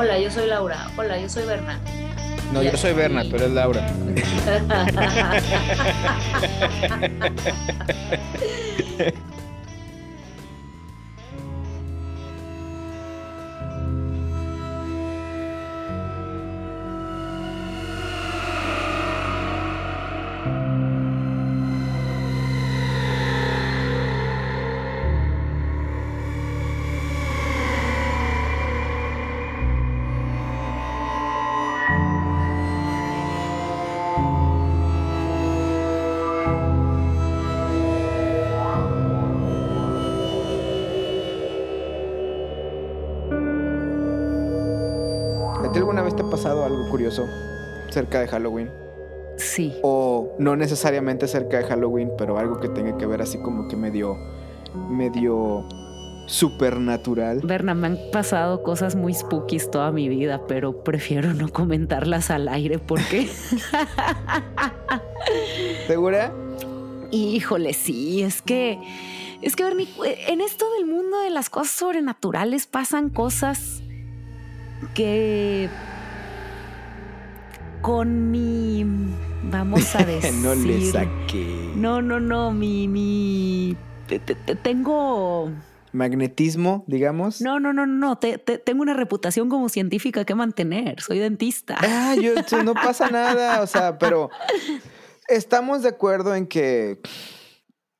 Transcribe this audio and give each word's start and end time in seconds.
Hola, 0.00 0.18
yo 0.18 0.30
soy 0.30 0.48
Laura. 0.48 0.88
Hola, 0.96 1.20
yo 1.20 1.28
soy 1.28 1.44
Berna. 1.44 1.78
No, 2.54 2.62
yo 2.62 2.74
soy 2.74 2.94
Berna, 2.94 3.22
tú 3.22 3.36
eres 3.36 3.50
Laura. 3.50 3.86
curioso 47.10 47.28
cerca 47.90 48.20
de 48.20 48.28
Halloween? 48.28 48.70
Sí. 49.36 49.74
O 49.82 50.34
no 50.38 50.56
necesariamente 50.56 51.26
cerca 51.26 51.58
de 51.58 51.64
Halloween, 51.64 52.10
pero 52.16 52.38
algo 52.38 52.60
que 52.60 52.68
tenga 52.68 52.96
que 52.98 53.06
ver 53.06 53.22
así 53.22 53.38
como 53.38 53.68
que 53.68 53.76
medio, 53.76 54.16
medio 54.88 55.66
supernatural. 56.26 57.40
Berna, 57.42 57.74
me 57.74 57.88
han 57.88 57.98
pasado 58.12 58.62
cosas 58.62 58.94
muy 58.94 59.14
spookies 59.14 59.70
toda 59.70 59.90
mi 59.92 60.08
vida, 60.08 60.42
pero 60.46 60.84
prefiero 60.84 61.34
no 61.34 61.48
comentarlas 61.48 62.30
al 62.30 62.48
aire 62.48 62.78
porque. 62.78 63.28
¿Segura? 65.86 66.32
Híjole, 67.10 67.72
sí, 67.72 68.22
es 68.22 68.42
que. 68.42 68.78
Es 69.42 69.56
que, 69.56 69.64
Bernie, 69.64 69.88
en 70.28 70.42
esto 70.42 70.66
del 70.76 70.86
mundo 70.86 71.18
de 71.20 71.30
las 71.30 71.48
cosas 71.48 71.72
sobrenaturales 71.72 72.66
pasan 72.66 73.08
cosas 73.08 73.82
que. 74.94 75.70
Con 77.82 78.30
mi. 78.30 78.84
Vamos 79.50 79.94
a 79.96 80.04
decir. 80.04 80.32
no 80.42 80.54
le 80.54 80.90
saqué. 80.90 81.72
No, 81.74 82.02
no, 82.02 82.20
no, 82.20 82.52
mi. 82.52 82.88
mi 82.88 83.76
te- 84.06 84.18
te- 84.18 84.34
te- 84.34 84.54
tengo. 84.54 85.50
Magnetismo, 85.92 86.84
digamos. 86.86 87.40
No, 87.40 87.58
no, 87.58 87.72
no, 87.72 87.86
no. 87.86 88.16
te- 88.18 88.38
te- 88.38 88.58
tengo 88.58 88.82
una 88.82 88.94
reputación 88.94 89.48
como 89.48 89.68
científica 89.68 90.24
que 90.24 90.34
mantener. 90.34 91.00
Soy 91.00 91.18
dentista. 91.18 91.76
Ah, 91.80 92.14
yo, 92.14 92.32
no 92.62 92.74
pasa 92.74 93.08
nada, 93.10 93.60
o 93.62 93.66
sea, 93.66 93.98
pero 93.98 94.30
estamos 95.28 95.82
de 95.82 95.88
acuerdo 95.88 96.34
en 96.34 96.46
que, 96.46 97.00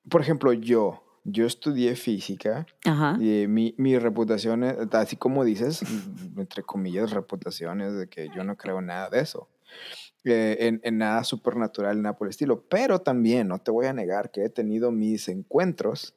por 0.09 0.21
ejemplo, 0.21 0.53
yo, 0.53 1.03
yo 1.25 1.47
estudié 1.47 1.97
física 1.97 2.65
Ajá. 2.85 3.17
y 3.21 3.47
mi, 3.49 3.75
mi 3.77 3.99
reputación, 3.99 4.63
es- 4.63 4.77
así 4.93 5.17
como 5.17 5.45
dices, 5.45 5.83
entre 6.37 6.63
comillas, 6.63 7.11
reputaciones 7.11 7.95
de 7.97 8.09
que 8.09 8.29
yo 8.37 8.45
no 8.45 8.57
creo 8.57 8.81
nada 8.81 9.11
de 9.11 9.19
eso. 9.21 9.49
Eh, 10.25 10.57
en, 10.61 10.81
en 10.85 10.99
nada 10.99 11.25
supernatural, 11.25 12.01
nada 12.03 12.17
por 12.17 12.27
el 12.27 12.31
estilo. 12.31 12.65
Pero 12.69 13.01
también, 13.01 13.49
no 13.49 13.59
te 13.59 13.71
voy 13.71 13.87
a 13.87 13.93
negar 13.93 14.31
que 14.31 14.45
he 14.45 14.49
tenido 14.51 14.91
mis 14.91 15.29
encuentros 15.29 16.15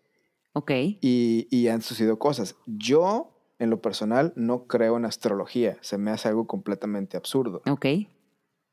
Ok. 0.54 0.72
y, 0.72 1.48
y 1.50 1.68
han 1.70 1.82
sucedido 1.82 2.20
cosas. 2.20 2.56
Yo, 2.66 3.32
en 3.60 3.70
lo 3.70 3.82
personal, 3.82 4.34
no 4.36 4.68
creo 4.68 4.98
en 4.98 5.06
astrología. 5.06 5.78
Se 5.82 5.98
me 5.98 6.12
hace 6.12 6.28
algo 6.28 6.48
completamente 6.48 7.18
absurdo 7.18 7.62
Ok. 7.70 7.86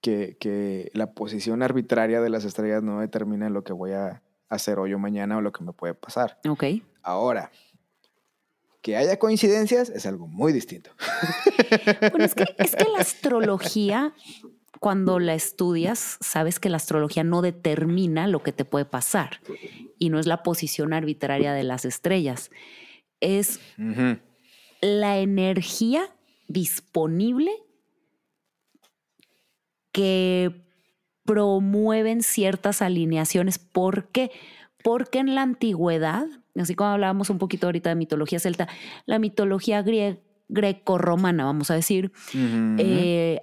que, 0.00 0.36
que 0.38 0.90
la 0.94 1.12
posición 1.14 1.62
arbitraria 1.62 2.20
de 2.20 2.30
las 2.30 2.44
estrellas 2.44 2.82
no 2.82 3.00
determina 3.00 3.48
lo 3.50 3.62
que 3.64 3.72
voy 3.72 3.92
a 3.92 4.22
hacer 4.48 4.78
hoy 4.80 4.92
o 4.94 4.98
mañana 4.98 5.36
o 5.36 5.40
lo 5.40 5.52
que 5.52 5.62
me 5.62 5.72
puede 5.72 5.94
pasar. 5.94 6.38
Ok. 6.48 6.64
Ahora, 7.02 7.50
que 8.82 8.96
haya 8.96 9.18
coincidencias 9.18 9.90
es 9.90 10.06
algo 10.06 10.26
muy 10.26 10.52
distinto. 10.52 10.90
Bueno, 12.10 12.24
es 12.24 12.34
que, 12.34 12.44
es 12.58 12.74
que 12.74 12.84
la 12.92 12.98
astrología, 12.98 14.12
cuando 14.80 15.18
la 15.20 15.34
estudias, 15.34 16.16
sabes 16.20 16.58
que 16.58 16.70
la 16.70 16.78
astrología 16.78 17.22
no 17.22 17.42
determina 17.42 18.26
lo 18.26 18.42
que 18.42 18.52
te 18.52 18.64
puede 18.64 18.86
pasar 18.86 19.40
y 19.98 20.08
no 20.08 20.18
es 20.18 20.26
la 20.26 20.42
posición 20.42 20.92
arbitraria 20.92 21.52
de 21.52 21.62
las 21.62 21.84
estrellas. 21.84 22.50
Es 23.20 23.60
la 24.80 25.18
energía 25.18 26.02
disponible 26.48 27.52
que 29.92 30.62
promueven 31.24 32.22
ciertas 32.22 32.80
alineaciones. 32.82 33.58
¿Por 33.58 34.08
qué? 34.08 34.30
Porque 34.82 35.18
en 35.18 35.34
la 35.34 35.42
antigüedad, 35.42 36.26
así 36.56 36.74
como 36.74 36.90
hablábamos 36.90 37.28
un 37.28 37.38
poquito 37.38 37.66
ahorita 37.66 37.90
de 37.90 37.96
mitología 37.96 38.40
celta, 38.40 38.68
la 39.04 39.18
mitología 39.18 39.82
grie- 39.84 40.20
greco-romana, 40.48 41.44
vamos 41.44 41.70
a 41.70 41.74
decir, 41.74 42.12
eh, 42.78 43.42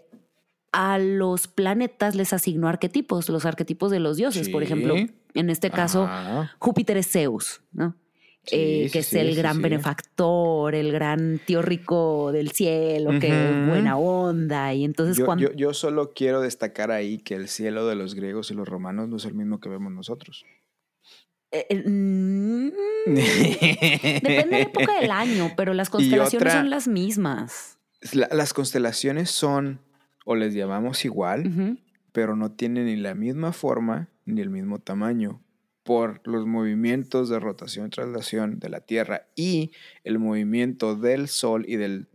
a 0.79 0.99
los 0.99 1.47
planetas 1.47 2.13
les 2.15 2.33
asignó 2.33 2.67
arquetipos, 2.67 3.29
los 3.29 3.45
arquetipos 3.45 3.89
de 3.89 3.99
los 3.99 4.15
dioses. 4.17 4.47
Por 4.49 4.61
ejemplo, 4.61 4.95
en 5.33 5.49
este 5.49 5.71
caso, 5.71 6.03
Ajá. 6.03 6.51
Júpiter 6.59 6.97
es 6.97 7.09
Zeus, 7.11 7.61
¿no? 7.71 7.95
Sí, 8.43 8.55
Eh, 8.55 8.83
sí, 8.85 8.91
que 8.91 8.99
es 8.99 9.13
el 9.13 9.35
gran 9.35 9.61
benefactor, 9.61 10.73
el 10.75 10.91
gran 10.93 11.39
tío 11.45 11.61
rico 11.61 12.31
del 12.31 12.51
cielo, 12.51 13.19
que 13.19 13.51
Ujú. 13.51 13.69
buena 13.69 13.97
onda. 13.97 14.73
Y 14.73 14.85
entonces 14.85 15.17
Yo, 15.17 15.25
cuando... 15.25 15.43
yo- 15.49 15.53
yo 15.55 15.73
solo 15.73 16.13
quiero 16.13 16.39
destacar 16.41 16.91
ahí 16.91 17.17
que 17.17 17.33
el 17.35 17.47
cielo 17.49 17.87
de 17.87 17.95
los 17.95 18.13
griegos 18.16 18.49
y 18.51 18.53
los 18.53 18.67
romanos 18.67 19.09
no 19.09 19.17
es 19.17 19.25
el 19.25 19.33
mismo 19.33 19.59
que 19.59 19.67
vemos 19.69 19.91
nosotros. 19.91 20.45
Eh, 21.51 21.66
eh, 21.69 21.83
mm, 21.89 22.69
depende 24.21 24.45
de 24.45 24.45
la 24.51 24.59
época 24.59 24.99
del 25.01 25.11
año, 25.11 25.51
pero 25.57 25.73
las 25.73 25.89
constelaciones 26.29 26.35
otra- 26.47 26.59
son 26.61 26.69
las 26.69 26.87
mismas. 26.87 27.77
La- 28.13 28.29
las 28.31 28.53
constelaciones 28.53 29.31
son, 29.31 29.79
o 30.29 30.35
les 30.35 30.53
llamamos 30.53 31.05
igual, 31.05 31.79
pero 32.11 32.35
no 32.35 32.51
tienen 32.51 32.88
ni 32.88 32.97
la 32.97 33.15
misma 33.15 33.53
forma 33.53 34.09
ni 34.25 34.41
el 34.41 34.49
mismo 34.49 34.77
tamaño 34.77 35.41
por 35.83 36.19
los 36.27 36.45
movimientos 36.45 37.29
de 37.29 37.39
rotación 37.39 37.88
y 37.88 37.89
traslación 37.91 38.59
de 38.59 38.67
la 38.67 38.81
Tierra 38.81 39.27
y 39.37 39.71
el 40.03 40.19
movimiento 40.19 40.95
del 40.97 41.29
Sol 41.29 41.63
y 41.66 41.77
del 41.77 42.09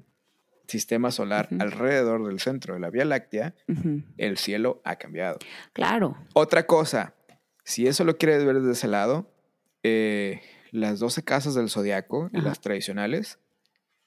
sistema 0.68 1.10
solar 1.10 1.48
alrededor 1.58 2.26
del 2.26 2.38
centro 2.38 2.74
de 2.74 2.80
la 2.80 2.90
Vía 2.90 3.06
Láctea, 3.06 3.54
el 4.18 4.36
cielo 4.36 4.82
ha 4.84 4.96
cambiado. 4.96 5.38
Claro. 5.72 6.18
Otra 6.34 6.66
cosa, 6.66 7.14
si 7.64 7.86
eso 7.86 8.04
lo 8.04 8.18
quieres 8.18 8.44
ver 8.44 8.56
desde 8.56 8.72
ese 8.72 8.88
lado, 8.88 9.32
eh, 9.82 10.42
las 10.70 10.98
12 10.98 11.24
casas 11.24 11.54
del 11.54 11.70
zodiaco, 11.70 12.28
las 12.32 12.60
tradicionales, 12.60 13.38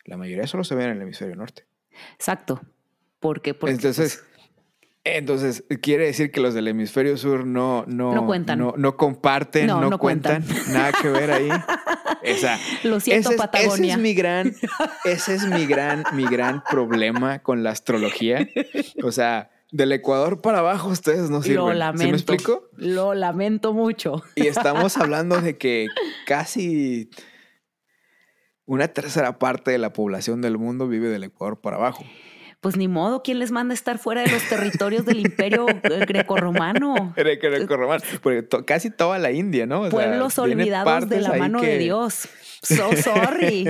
la 0.04 0.16
mayoría 0.16 0.46
solo 0.46 0.64
se 0.64 0.76
ven 0.76 0.92
en 0.92 0.98
el 0.98 1.02
hemisferio 1.02 1.36
norte. 1.36 1.66
Exacto. 2.14 2.62
Porque, 3.20 3.54
porque 3.54 3.74
Entonces, 3.74 4.24
entonces, 5.04 5.64
quiere 5.82 6.06
decir 6.06 6.32
que 6.32 6.42
los 6.42 6.56
del 6.56 6.68
hemisferio 6.68 7.16
sur 7.16 7.46
no, 7.46 7.86
no, 7.88 8.14
No 8.16 8.26
cuentan. 8.26 8.58
no, 8.58 8.74
no 8.76 8.98
comparten, 8.98 9.68
No, 9.68 9.80
no, 9.88 10.00
cuentan, 10.00 10.44
cuentan. 10.44 10.74
nada 10.74 10.92
que 11.00 11.10
ver 11.10 11.32
ahí. 11.32 11.50
Esa, 12.24 12.58
lo 12.84 13.00
siento, 13.00 13.30
ese, 13.30 13.36
es, 13.36 13.36
ese 13.36 13.38
Patagonia. 13.38 13.94
es 13.94 14.00
mi 14.00 14.16
gran, 14.16 14.56
ese 15.04 15.36
es 15.36 15.48
mi 15.48 15.68
gran, 15.68 16.04
mi 16.14 16.26
gran 16.26 16.64
problema 16.64 17.44
con 17.44 17.64
la 17.64 17.70
astrología. 17.70 18.48
O 19.04 19.12
sea, 19.12 19.52
del 19.72 19.92
Ecuador 19.92 20.42
para 20.42 20.60
abajo 20.60 20.90
ustedes 20.90 21.30
no 21.30 21.44
sirven. 21.44 21.66
Lo 21.66 21.72
¿Sí 21.72 21.78
lamento. 21.78 22.04
me 22.12 22.18
explico? 22.18 22.70
Lo 22.76 23.14
lamento 23.14 23.74
mucho. 23.74 24.24
Y 24.36 24.48
estamos 24.48 24.98
hablando 24.98 25.40
de 25.40 25.56
que 25.58 25.86
casi 26.26 27.12
una 28.66 28.88
tercera 28.88 29.38
parte 29.38 29.70
de 29.70 29.78
la 29.78 29.94
población 29.94 30.42
del 30.42 30.58
mundo 30.58 30.88
vive 30.88 31.10
del 31.10 31.26
Ecuador 31.26 31.62
para 31.62 31.78
abajo. 31.78 32.04
Pues 32.66 32.78
ni 32.78 32.88
modo, 32.88 33.22
¿quién 33.22 33.38
les 33.38 33.52
manda 33.52 33.74
a 33.74 33.76
estar 33.76 34.00
fuera 34.00 34.24
de 34.24 34.32
los 34.32 34.42
territorios 34.50 35.06
del 35.06 35.20
imperio 35.20 35.68
grecorromano? 36.08 37.14
Era 37.16 37.38
que 37.38 37.46
era 37.46 37.64
romano, 37.64 38.04
porque 38.24 38.44
casi 38.66 38.90
toda 38.90 39.20
la 39.20 39.30
India, 39.32 39.68
¿no? 39.68 39.84
O 39.84 39.90
Pueblos 39.90 40.40
olvidados 40.40 41.08
de 41.08 41.22
la 41.22 41.34
mano 41.34 41.62
de 41.62 41.78
Dios. 41.78 42.28
So 42.64 42.96
sorry. 42.96 43.68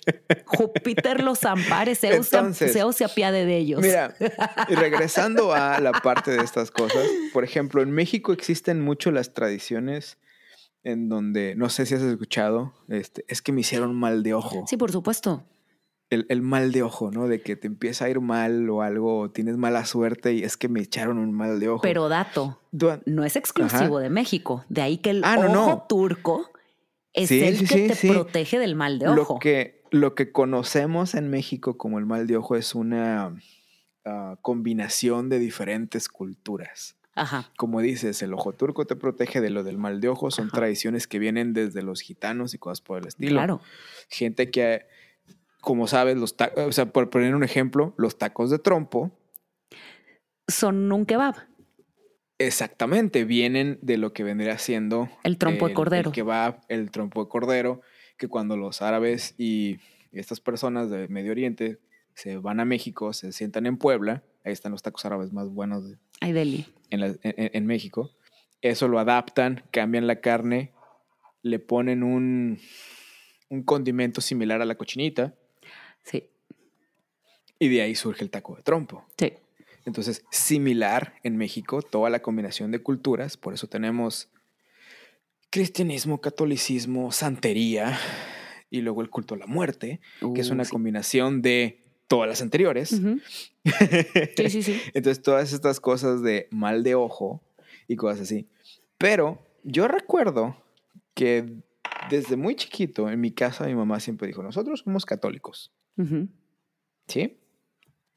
Júpiter 0.46 1.22
los 1.22 1.44
ampare, 1.44 1.94
Zeus, 1.94 2.32
Entonces, 2.32 2.72
Zeus 2.72 2.96
se 2.96 3.04
apiade 3.04 3.44
de 3.44 3.58
ellos. 3.58 3.82
Mira, 3.82 4.14
y 4.70 4.74
regresando 4.74 5.52
a 5.52 5.78
la 5.78 5.92
parte 5.92 6.30
de 6.30 6.42
estas 6.42 6.70
cosas, 6.70 7.04
por 7.34 7.44
ejemplo, 7.44 7.82
en 7.82 7.90
México 7.90 8.32
existen 8.32 8.80
mucho 8.80 9.10
las 9.10 9.34
tradiciones 9.34 10.16
en 10.82 11.10
donde, 11.10 11.56
no 11.56 11.68
sé 11.68 11.84
si 11.84 11.94
has 11.94 12.00
escuchado, 12.00 12.72
este, 12.88 13.22
es 13.28 13.42
que 13.42 13.52
me 13.52 13.60
hicieron 13.60 13.94
mal 13.94 14.22
de 14.22 14.32
ojo. 14.32 14.64
Sí, 14.66 14.78
por 14.78 14.90
supuesto. 14.90 15.44
El, 16.10 16.26
el 16.28 16.42
mal 16.42 16.72
de 16.72 16.82
ojo, 16.82 17.10
¿no? 17.12 17.28
De 17.28 17.40
que 17.40 17.54
te 17.56 17.68
empieza 17.68 18.04
a 18.06 18.10
ir 18.10 18.20
mal 18.20 18.68
o 18.68 18.82
algo, 18.82 19.18
o 19.20 19.30
tienes 19.30 19.56
mala 19.56 19.84
suerte 19.84 20.34
y 20.34 20.42
es 20.42 20.56
que 20.56 20.68
me 20.68 20.80
echaron 20.80 21.18
un 21.18 21.32
mal 21.32 21.60
de 21.60 21.68
ojo. 21.68 21.82
Pero 21.82 22.08
dato, 22.08 22.60
no 23.06 23.24
es 23.24 23.36
exclusivo 23.36 23.96
Ajá. 23.98 24.00
de 24.00 24.10
México. 24.10 24.64
De 24.68 24.82
ahí 24.82 24.98
que 24.98 25.10
el 25.10 25.22
Ah, 25.24 25.36
ojo 25.38 25.48
no. 25.52 25.86
turco 25.88 26.50
es 27.12 27.28
Sí, 27.28 27.42
el 27.44 27.56
sí, 27.58 27.66
que 27.66 27.94
sí, 27.94 28.08
te 28.08 28.12
protege 28.12 28.58
del 28.58 28.74
mal 28.74 28.98
de 28.98 29.06
Lo 29.06 29.22
ojo. 29.22 29.38
que, 29.38 29.84
lo 29.92 30.14
que 30.16 30.32
conocemos 30.32 31.14
en 31.14 31.30
México 31.30 31.78
como 31.78 31.98
el 32.00 32.06
mal 32.06 32.26
de 32.26 32.36
ojo 32.36 32.56
es 32.56 32.74
una 32.74 33.36
ah, 34.04 34.36
combinación 34.42 35.28
de 35.28 35.38
diferentes 35.38 36.08
culturas. 36.08 36.96
Ajá. 37.14 37.50
Como 37.56 37.80
dices, 37.80 38.22
el 38.22 38.32
ojo 38.34 38.52
turco 38.52 38.84
te 38.86 38.96
protege 38.96 39.40
de 39.40 39.50
lo 39.50 39.62
del 39.62 39.78
mal 39.78 40.00
de 40.00 40.08
ojo. 40.08 40.30
Son 40.30 40.46
Ajá. 40.46 40.56
tradiciones 40.56 41.06
que 41.06 41.18
vienen 41.18 41.52
desde 41.52 41.82
los 41.82 42.00
gitanos 42.00 42.54
y 42.54 42.58
cosas 42.58 42.80
por 42.80 42.98
el 43.00 43.06
estilo. 43.08 43.32
Claro. 43.36 43.60
Gente 44.08 44.50
que, 44.50 44.86
como 45.60 45.86
sabes, 45.86 46.16
los 46.16 46.36
ta- 46.36 46.52
o 46.56 46.72
sea, 46.72 46.86
por 46.86 47.10
poner 47.10 47.34
un 47.34 47.44
ejemplo, 47.44 47.94
los 47.96 48.18
tacos 48.18 48.50
de 48.50 48.58
trompo, 48.58 49.10
Son 50.48 50.90
un 50.90 51.06
kebab. 51.06 51.34
exactamente, 52.38 53.24
vienen 53.24 53.78
de 53.82 53.98
lo 53.98 54.12
que 54.12 54.24
vendría 54.24 54.58
siendo 54.58 55.08
El 55.22 55.38
trompo 55.38 55.68
de 55.68 55.74
cordero. 55.74 56.08
El 56.10 56.14
kebab, 56.14 56.60
el 56.68 56.90
trompo 56.90 57.22
de 57.24 57.28
cordero, 57.28 57.80
que 58.16 58.28
cuando 58.28 58.56
los 58.56 58.82
árabes 58.82 59.34
y 59.38 59.78
estas 60.12 60.40
personas 60.40 60.90
de 60.90 61.08
Medio 61.08 61.30
Oriente 61.32 61.78
se 62.14 62.36
van 62.36 62.60
a 62.60 62.64
México, 62.64 63.12
se 63.12 63.32
sientan 63.32 63.66
en 63.66 63.76
Puebla, 63.76 64.22
ahí 64.44 64.52
están 64.52 64.72
los 64.72 64.82
tacos 64.82 65.04
árabes 65.04 65.32
más 65.32 65.48
buenos 65.50 65.88
de, 65.88 65.98
Ay, 66.20 66.32
Deli. 66.32 66.66
en, 66.90 67.00
la- 67.00 67.06
en- 67.22 67.50
en 67.54 67.66
México. 67.66 68.10
Eso 68.62 68.88
lo 68.88 68.98
adaptan, 68.98 69.62
cambian 69.70 70.06
la 70.06 70.20
carne, 70.20 70.72
le 71.42 71.58
ponen 71.60 72.02
un, 72.02 72.58
un 73.48 73.62
condimento 73.62 74.20
similar 74.20 74.60
a 74.60 74.66
la 74.66 74.74
cochinita 74.74 75.34
Sí. 76.02 76.28
y 77.58 77.68
de 77.68 77.82
ahí 77.82 77.94
surge 77.94 78.24
el 78.24 78.30
taco 78.30 78.56
de 78.56 78.62
trompo. 78.62 79.06
Sí. 79.18 79.32
Entonces, 79.86 80.24
similar 80.30 81.14
en 81.22 81.36
México, 81.36 81.82
toda 81.82 82.10
la 82.10 82.20
combinación 82.20 82.70
de 82.70 82.80
culturas, 82.82 83.36
por 83.36 83.54
eso 83.54 83.66
tenemos 83.66 84.28
cristianismo, 85.50 86.20
catolicismo, 86.20 87.12
santería 87.12 87.98
y 88.70 88.82
luego 88.82 89.02
el 89.02 89.10
culto 89.10 89.34
a 89.34 89.38
la 89.38 89.46
muerte, 89.46 90.00
que 90.34 90.40
es 90.42 90.50
Uh, 90.50 90.52
una 90.54 90.64
sí. 90.64 90.70
combinación 90.70 91.42
de 91.42 91.82
todas 92.08 92.28
las 92.28 92.42
anteriores. 92.42 93.00
Sí, 94.36 94.48
sí, 94.48 94.62
sí. 94.62 94.80
Entonces, 94.94 95.22
todas 95.22 95.52
estas 95.52 95.80
cosas 95.80 96.22
de 96.22 96.48
mal 96.50 96.82
de 96.82 96.94
ojo 96.94 97.42
y 97.88 97.96
cosas 97.96 98.22
así. 98.22 98.48
Pero 98.96 99.38
yo 99.64 99.86
recuerdo 99.86 100.56
que 101.14 101.58
desde 102.08 102.36
muy 102.36 102.54
chiquito, 102.56 103.10
en 103.10 103.20
mi 103.20 103.32
casa, 103.32 103.66
mi 103.66 103.74
mamá 103.74 104.00
siempre 104.00 104.26
dijo, 104.28 104.42
nosotros 104.42 104.80
somos 104.84 105.04
católicos, 105.04 105.72
¿sí? 107.08 107.36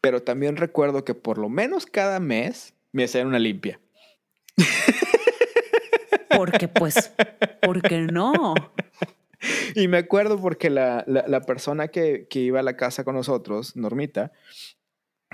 Pero 0.01 0.21
también 0.21 0.57
recuerdo 0.57 1.05
que 1.05 1.13
por 1.15 1.37
lo 1.37 1.49
menos 1.49 1.85
cada 1.85 2.19
mes 2.19 2.73
me 2.91 3.03
hacían 3.05 3.27
una 3.27 3.39
limpia. 3.39 3.79
Porque, 6.35 6.67
pues, 6.67 7.13
porque 7.61 7.99
no. 8.01 8.53
Y 9.75 9.89
me 9.89 9.97
acuerdo 9.97 10.39
porque 10.39 10.69
la, 10.69 11.03
la- 11.05 11.25
la 11.27 11.41
persona 11.41 11.89
que, 11.89 12.27
que 12.29 12.39
iba 12.39 12.61
a 12.61 12.63
la 12.63 12.77
casa 12.77 13.03
con 13.03 13.15
nosotros, 13.15 13.75
Normita, 13.75 14.31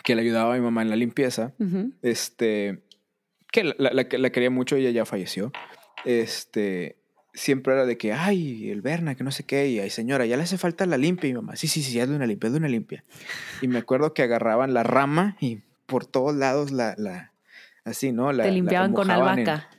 que 0.04 0.16
le 0.16 0.22
ayudaba 0.24 0.54
a 0.54 0.58
mi 0.58 0.64
mamá 0.64 0.82
en 0.82 0.90
la 0.90 0.96
limpieza, 0.96 1.54
este, 2.02 2.82
que 3.52 3.64
la- 3.66 3.92
la 3.94 4.30
quería 4.32 4.50
mucho 4.50 4.78
y 4.78 4.82
ella 4.82 4.92
ya 4.92 5.06
falleció, 5.06 5.52
este, 6.06 6.99
siempre 7.40 7.74
era 7.74 7.86
de 7.86 7.98
que, 7.98 8.14
ay, 8.14 8.70
el 8.70 8.82
Berna, 8.82 9.16
que 9.16 9.24
no 9.24 9.32
sé 9.32 9.44
qué, 9.44 9.68
y 9.70 9.80
ay, 9.80 9.90
señora, 9.90 10.26
ya 10.26 10.38
le 10.38 10.44
hace 10.44 10.58
falta 10.58 10.86
la 10.86 10.98
limpia, 10.98 11.30
y 11.30 11.34
mi 11.34 11.38
mamá, 11.38 11.56
sí, 11.56 11.68
sí, 11.68 11.82
sí, 11.82 12.00
hazle 12.00 12.16
una 12.16 12.26
limpia, 12.28 12.48
hazle 12.48 12.60
una 12.60 12.68
limpia. 12.70 13.04
Y 13.62 13.68
me 13.68 13.80
acuerdo 13.80 14.14
que 14.14 14.24
agarraban 14.24 14.74
la 14.74 14.84
rama 14.84 15.38
y 15.40 15.62
por 15.86 16.06
todos 16.06 16.36
lados 16.36 16.72
la, 16.72 16.96
la 16.98 17.34
así, 17.86 18.12
¿no? 18.12 18.32
La, 18.32 18.44
Te 18.44 18.50
la 18.50 18.56
limpiaban 18.56 18.94
con 18.94 19.08
mojaban 19.08 19.40
en- 19.40 19.48
albahaca. 19.50 19.70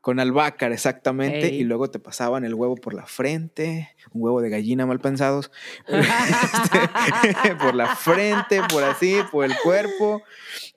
con 0.00 0.20
albácar, 0.20 0.72
exactamente, 0.72 1.46
Ey. 1.48 1.60
y 1.60 1.64
luego 1.64 1.90
te 1.90 1.98
pasaban 1.98 2.44
el 2.44 2.54
huevo 2.54 2.74
por 2.76 2.92
la 2.94 3.06
frente, 3.06 3.90
un 4.12 4.22
huevo 4.22 4.40
de 4.42 4.50
gallina 4.50 4.84
mal 4.86 4.98
pensados, 5.00 5.50
Este, 5.88 7.54
por 7.60 7.74
la 7.74 7.94
frente, 7.96 8.60
por 8.70 8.84
así, 8.84 9.16
por 9.30 9.44
el 9.44 9.54
cuerpo, 9.62 10.22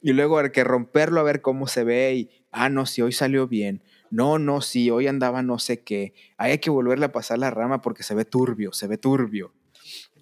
y 0.02 0.14
luego 0.14 0.40
hay 0.40 0.52
que 0.52 0.64
romperlo 0.64 1.20
a 1.20 1.24
ver 1.24 1.42
cómo 1.42 1.68
se 1.68 1.84
ve, 1.84 2.14
y, 2.16 2.30
ah, 2.52 2.70
no, 2.70 2.86
si 2.86 3.02
hoy 3.02 3.12
salió 3.12 3.48
bien, 3.48 3.84
no, 4.16 4.40
no, 4.40 4.62
si 4.62 4.90
hoy 4.90 5.08
andaba 5.08 5.42
no 5.44 5.60
sé 5.60 5.84
qué, 5.84 6.14
hay 6.38 6.58
que 6.60 6.70
volverle 6.70 7.06
a 7.06 7.12
pasar 7.12 7.38
la 7.40 7.52
rama 7.52 7.82
porque 7.82 8.04
se 8.04 8.16
ve 8.16 8.26
turbio, 8.26 8.72
se 8.74 8.88
ve 8.88 8.98
turbio. 8.98 9.54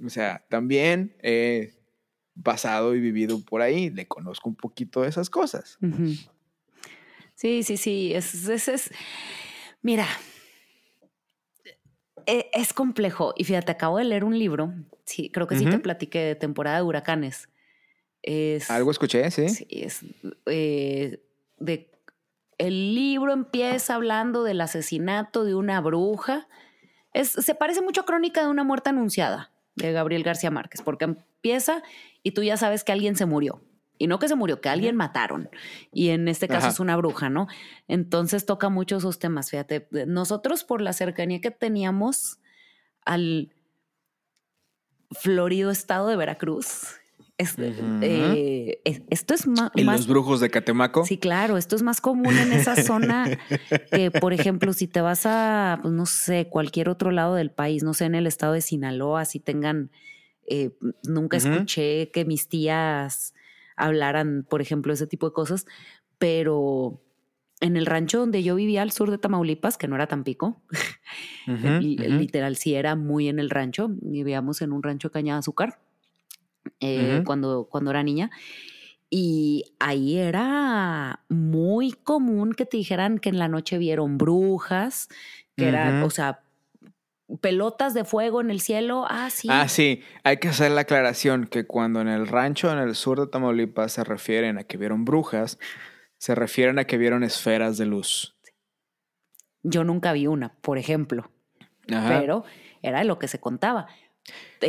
O 0.06 0.10
sea, 0.10 0.44
también 0.50 1.16
he 1.22 1.74
pasado 2.42 2.96
y 2.96 3.00
vivido 3.00 3.40
por 3.46 3.62
ahí, 3.62 3.90
le 3.92 4.08
conozco 4.08 4.50
un 4.50 4.56
poquito 4.56 5.02
de 5.02 5.10
esas 5.10 5.30
cosas. 5.30 5.78
Sí, 7.36 7.64
sí, 7.64 7.78
sí. 7.78 8.14
Es, 8.14 8.48
es, 8.48 8.68
es- 8.68 8.92
Mira, 9.82 10.08
e- 12.26 12.50
es 12.54 12.74
complejo. 12.74 13.34
Y 13.38 13.44
fíjate, 13.44 13.72
acabo 13.72 13.98
de 13.98 14.06
leer 14.06 14.24
un 14.24 14.38
libro. 14.38 14.74
Sí, 15.06 15.30
creo 15.30 15.48
que 15.48 15.56
sí 15.56 15.66
te 15.66 15.80
platiqué 15.80 16.20
de 16.20 16.36
temporada 16.36 16.78
de 16.78 16.84
huracanes. 16.84 17.50
Es, 18.22 18.70
Algo 18.72 18.92
escuché, 18.92 19.30
¿sí? 19.32 19.50
Sí, 19.50 19.68
es 19.70 20.00
eh, 20.46 21.20
de 21.60 21.92
el 22.64 22.96
libro 22.96 23.34
empieza 23.34 23.96
hablando 23.96 24.46
del 24.46 24.62
asesinato 24.62 25.44
de 25.44 25.54
una 25.54 25.82
bruja. 25.82 26.48
Es, 27.12 27.30
se 27.30 27.56
parece 27.56 27.82
mucho 27.82 28.02
a 28.02 28.06
Crónica 28.06 28.42
de 28.42 28.48
una 28.48 28.64
muerte 28.64 28.90
anunciada 28.90 29.52
de 29.76 29.92
Gabriel 29.92 30.24
García 30.24 30.50
Márquez, 30.50 30.82
porque 30.82 31.04
empieza 31.04 31.84
y 32.24 32.32
tú 32.32 32.42
ya 32.42 32.56
sabes 32.56 32.86
que 32.86 32.94
alguien 32.94 33.18
se 33.18 33.26
murió. 33.26 33.62
Y 33.98 34.08
no 34.08 34.18
que 34.18 34.30
se 34.30 34.36
murió, 34.36 34.62
que 34.62 34.70
alguien 34.70 34.96
mataron. 34.96 35.50
Y 35.92 36.10
en 36.10 36.30
este 36.30 36.48
caso 36.48 36.68
Ajá. 36.68 36.70
es 36.70 36.80
una 36.80 36.96
bruja, 36.96 37.30
¿no? 37.30 37.48
Entonces 37.90 38.46
toca 38.46 38.70
mucho 38.70 38.98
esos 38.98 39.20
temas. 39.20 39.50
Fíjate, 39.50 39.88
nosotros 40.08 40.64
por 40.64 40.82
la 40.82 40.94
cercanía 40.94 41.42
que 41.42 41.52
teníamos 41.52 42.40
al 43.06 43.54
florido 45.12 45.70
estado 45.70 46.08
de 46.08 46.16
Veracruz, 46.16 46.96
es- 47.44 47.56
eh, 48.02 48.82
es- 48.86 49.02
esto 49.10 49.34
es 49.34 49.48
ma- 49.48 49.72
¿Y 49.76 49.84
más... 49.84 49.98
los 50.00 50.08
brujos 50.08 50.40
de 50.40 50.50
Catemaco? 50.50 51.06
Sí, 51.06 51.18
claro, 51.18 51.58
esto 51.58 51.76
es 51.76 51.84
más 51.84 52.02
común 52.02 52.38
en 52.38 52.52
esa 52.52 52.76
zona 52.76 53.38
que, 53.92 54.10
por 54.12 54.34
ejemplo, 54.34 54.74
si 54.74 54.88
te 54.88 55.02
vas 55.02 55.26
a, 55.26 55.80
pues, 55.82 55.94
no 55.94 56.06
sé, 56.06 56.48
cualquier 56.50 56.90
otro 56.90 57.12
lado 57.12 57.36
del 57.36 57.52
país, 57.52 57.84
no 57.84 57.94
sé, 57.94 58.06
en 58.06 58.16
el 58.16 58.28
estado 58.28 58.54
de 58.54 58.62
Sinaloa, 58.62 59.26
si 59.26 59.40
tengan, 59.40 59.92
eh, 60.48 60.72
nunca 61.08 61.38
escuché 61.38 62.10
que 62.12 62.26
mis 62.26 62.48
tías 62.50 63.34
hablaran, 63.76 64.46
por 64.50 64.62
ejemplo, 64.62 64.94
ese 64.94 65.08
tipo 65.08 65.28
de 65.30 65.34
cosas, 65.34 65.66
pero 66.18 67.02
en 67.62 67.78
el 67.78 67.86
rancho 67.86 68.20
donde 68.20 68.44
yo 68.44 68.56
vivía 68.56 68.82
al 68.82 68.92
sur 68.92 69.10
de 69.10 69.18
Tamaulipas, 69.18 69.78
que 69.78 69.88
no 69.88 69.96
era 69.96 70.08
Tampico, 70.08 70.62
li- 71.80 71.98
ujú. 71.98 72.18
literal 72.20 72.56
sí 72.58 72.76
era 72.76 72.96
muy 72.96 73.30
en 73.30 73.40
el 73.40 73.50
rancho, 73.50 73.90
vivíamos 74.02 74.62
en 74.62 74.74
un 74.74 74.84
rancho 74.84 75.08
de 75.10 75.14
caña 75.14 75.34
de 75.36 75.40
azúcar 75.40 75.80
eh, 76.84 77.24
cuando, 77.26 77.68
cuando 77.70 77.92
era 77.92 78.04
niña. 78.04 78.30
Y 79.10 79.76
ahí 79.80 80.18
era 80.18 81.24
muy 81.30 81.92
común 81.92 82.54
que 82.54 82.66
te 82.66 82.78
dijeran 82.78 83.20
que 83.20 83.30
en 83.30 83.38
la 83.38 83.48
noche 83.48 83.78
vieron 83.78 84.18
brujas, 84.18 85.08
que 85.56 85.68
eran, 85.68 86.02
o 86.02 86.10
sea, 86.10 86.42
pelotas 87.42 87.94
de 87.94 88.06
fuego 88.06 88.42
en 88.42 88.50
el 88.50 88.60
cielo. 88.60 89.06
Ah, 89.08 89.30
sí. 89.30 89.48
Ah, 89.52 89.68
sí, 89.68 90.02
hay 90.24 90.38
que 90.38 90.50
hacer 90.50 90.72
la 90.72 90.82
aclaración 90.82 91.46
que 91.46 91.66
cuando 91.66 92.02
en 92.02 92.08
el 92.08 92.28
rancho 92.28 92.72
en 92.72 92.80
el 92.80 92.96
sur 92.96 93.20
de 93.20 93.28
Tamaulipas 93.28 93.92
se 93.92 94.04
refieren 94.04 94.58
a 94.58 94.64
que 94.64 94.78
vieron 94.78 95.06
brujas, 95.06 95.60
se 96.18 96.36
refieren 96.36 96.80
a 96.80 96.86
que 96.86 96.98
vieron 96.98 97.24
esferas 97.24 97.78
de 97.78 97.86
luz. 97.86 98.36
Yo 99.62 99.84
nunca 99.84 100.12
vi 100.14 100.28
una, 100.28 100.56
por 100.62 100.78
ejemplo, 100.78 101.32
Ajá. 101.92 102.20
pero 102.20 102.44
era 102.82 103.00
de 103.00 103.06
lo 103.06 103.20
que 103.20 103.28
se 103.28 103.40
contaba. 103.40 103.88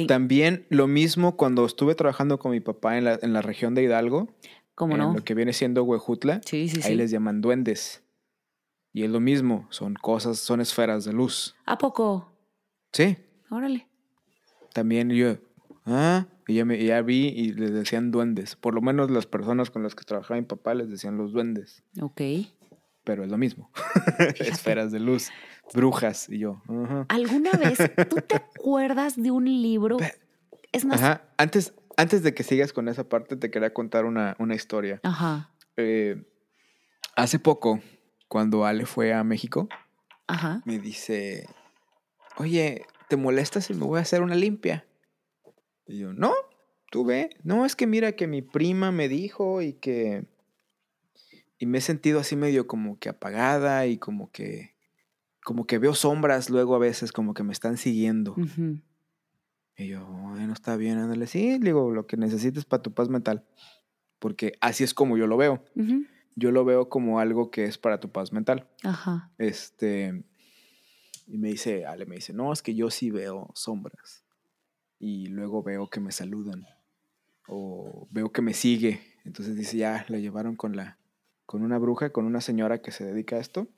También 0.09 0.67
lo 0.69 0.87
mismo 0.89 1.37
cuando 1.37 1.65
estuve 1.65 1.95
trabajando 1.95 2.39
con 2.39 2.51
mi 2.53 2.61
papá 2.61 2.99
en 2.99 3.05
la, 3.05 3.19
en 3.23 3.33
la 3.33 3.43
región 3.43 3.75
de 3.75 3.83
Hidalgo, 3.85 4.29
¿Cómo 4.75 4.95
en 4.95 5.01
no? 5.01 5.15
lo 5.15 5.23
que 5.25 5.35
viene 5.35 5.53
siendo 5.53 5.85
Huejutla, 5.85 6.41
Sí, 6.45 6.69
sí, 6.69 6.77
ahí 6.79 6.93
sí. 6.93 6.95
les 6.97 7.11
llaman 7.11 7.41
duendes. 7.41 8.03
Y 8.93 9.05
es 9.05 9.11
lo 9.11 9.21
mismo, 9.21 9.67
son 9.71 9.95
cosas, 9.95 10.39
son 10.39 10.61
esferas 10.61 11.05
de 11.05 11.13
luz. 11.13 11.55
¿A 11.67 11.79
poco? 11.79 12.33
Sí, 12.93 13.17
Órale. 13.51 13.87
también 14.73 15.11
yo, 15.11 15.37
ah, 15.87 16.27
y 16.47 16.55
ya, 16.55 16.65
me, 16.65 16.85
ya 16.85 17.01
vi 17.03 17.29
y 17.29 17.53
les 17.53 17.73
decían 17.73 18.11
duendes. 18.11 18.55
Por 18.57 18.75
lo 18.75 18.81
menos 18.83 19.11
las 19.11 19.27
personas 19.27 19.71
con 19.71 19.83
las 19.83 19.95
que 19.95 20.05
trabajaba 20.05 20.39
mi 20.41 20.47
papá 20.47 20.75
les 20.75 20.91
decían 20.91 21.17
los 21.17 21.33
duendes. 21.33 21.83
Ok. 22.01 22.21
pero 23.05 23.23
es 23.25 23.31
lo 23.31 23.37
mismo. 23.39 23.71
Esferas 24.41 24.91
de 24.93 24.99
luz, 25.01 25.31
brujas 25.73 26.29
y 26.29 26.39
yo. 26.39 26.63
¿Alguna 27.09 27.53
vez 27.53 27.79
tú 28.09 28.17
te 28.17 28.37
acuerdas 28.37 29.21
de 29.21 29.31
un 29.31 29.45
libro? 29.45 29.97
Es 30.73 30.85
más. 30.85 31.03
Ajá. 31.03 31.23
Antes, 31.39 31.75
antes 31.97 32.23
de 32.23 32.35
que 32.35 32.43
sigas 32.43 32.73
con 32.73 32.89
esa 32.89 33.09
parte, 33.09 33.37
te 33.37 33.51
quería 33.51 33.73
contar 33.73 34.05
una, 34.05 34.37
una 34.39 34.55
historia. 34.55 35.01
Ajá. 35.03 35.53
Eh, 35.77 36.23
hace 37.17 37.39
poco, 37.39 37.81
cuando 38.29 38.65
Ale 38.65 38.87
fue 38.87 39.13
a 39.13 39.25
México, 39.25 39.69
Ajá. 40.27 40.63
me 40.65 40.79
dice, 40.79 41.49
oye, 42.37 42.87
¿te 43.09 43.17
molesta 43.17 43.61
si 43.61 43.75
me 43.75 43.85
voy 43.85 43.99
a 43.99 44.03
hacer 44.03 44.23
una 44.23 44.35
limpia? 44.35 44.87
Y 45.87 45.99
yo, 45.99 46.13
no, 46.13 46.33
tú 46.91 47.05
ve. 47.05 47.31
No, 47.43 47.65
es 47.65 47.77
que 47.77 47.87
mira 47.87 48.13
que 48.13 48.27
mi 48.27 48.43
prima 48.43 48.93
me 48.93 49.09
dijo 49.09 49.63
y 49.63 49.75
que... 49.75 50.27
Y 51.59 51.67
me 51.67 51.79
he 51.79 51.81
sentido 51.81 52.21
así 52.21 52.37
medio 52.37 52.67
como 52.67 52.99
que 52.99 53.09
apagada 53.09 53.87
y 53.87 53.99
como 53.99 54.31
que... 54.31 54.74
Como 55.45 55.67
que 55.67 55.79
veo 55.79 55.95
sombras 55.95 56.51
luego 56.51 56.75
a 56.75 56.79
veces 56.79 57.13
como 57.13 57.35
que 57.35 57.45
me 57.45 57.53
están 57.53 57.77
siguiendo. 57.77 58.35
Y 59.77 59.89
yo, 59.89 60.07
bueno, 60.07 60.53
está 60.53 60.77
bien, 60.77 60.99
ándale. 60.99 61.27
Sí, 61.27 61.59
digo, 61.59 61.91
lo 61.91 62.07
que 62.07 62.17
necesites 62.17 62.65
para 62.65 62.83
tu 62.83 62.93
paz 62.93 63.09
mental. 63.09 63.45
Porque 64.19 64.55
así 64.61 64.85
es 64.85 64.95
como 64.95 65.17
yo 65.17 65.27
lo 65.27 65.37
veo. 65.37 65.63
Yo 66.37 66.51
lo 66.51 66.65
veo 66.65 66.89
como 66.89 67.21
algo 67.21 67.51
que 67.51 67.65
es 67.65 67.77
para 67.77 68.01
tu 68.01 68.11
paz 68.11 68.33
mental. 68.33 68.69
Ajá. 68.83 69.31
Este. 69.39 70.25
Y 71.27 71.39
me 71.39 71.49
dice, 71.49 71.87
Ale, 71.87 72.07
me 72.07 72.17
dice, 72.17 72.33
no, 72.33 72.53
es 72.53 72.63
que 72.63 72.75
yo 72.75 72.91
sí 72.91 73.11
veo 73.11 73.51
sombras. 73.55 74.25
Y 74.99 75.27
luego 75.27 75.63
veo 75.63 75.89
que 75.89 76.01
me 76.01 76.13
saludan. 76.13 76.67
O 77.47 78.09
veo 78.11 78.33
que 78.33 78.43
me 78.43 78.55
sigue. 78.55 79.01
Entonces 79.25 79.57
dice, 79.57 79.77
ya, 79.77 80.07
la 80.09 80.19
llevaron 80.19 80.57
con 80.57 80.77
la. 80.77 80.99
con 81.47 81.63
una 81.63 81.79
bruja, 81.79 82.11
con 82.11 82.25
una 82.25 82.41
señora 82.41 82.81
que 82.81 82.93
se 82.93 83.05
dedica 83.05 83.37
a 83.37 83.41
esto. 83.41 83.69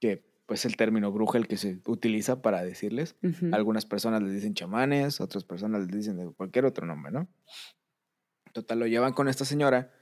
Que 0.00 0.27
pues 0.48 0.64
el 0.64 0.76
término 0.76 1.12
bruja 1.12 1.36
el 1.36 1.46
que 1.46 1.58
se 1.58 1.78
utiliza 1.84 2.40
para 2.40 2.64
decirles. 2.64 3.16
Algunas 3.52 3.84
personas 3.84 4.22
les 4.22 4.32
dicen 4.32 4.54
chamanes, 4.54 5.20
otras 5.20 5.44
personas 5.44 5.82
les 5.82 5.94
dicen 5.94 6.16
de 6.16 6.32
cualquier 6.32 6.64
otro 6.64 6.86
nombre, 6.86 7.12
¿no? 7.12 7.28
Total, 8.54 8.78
lo 8.78 8.86
llevan 8.86 9.12
con 9.12 9.28
esta 9.28 9.44
señora 9.44 9.92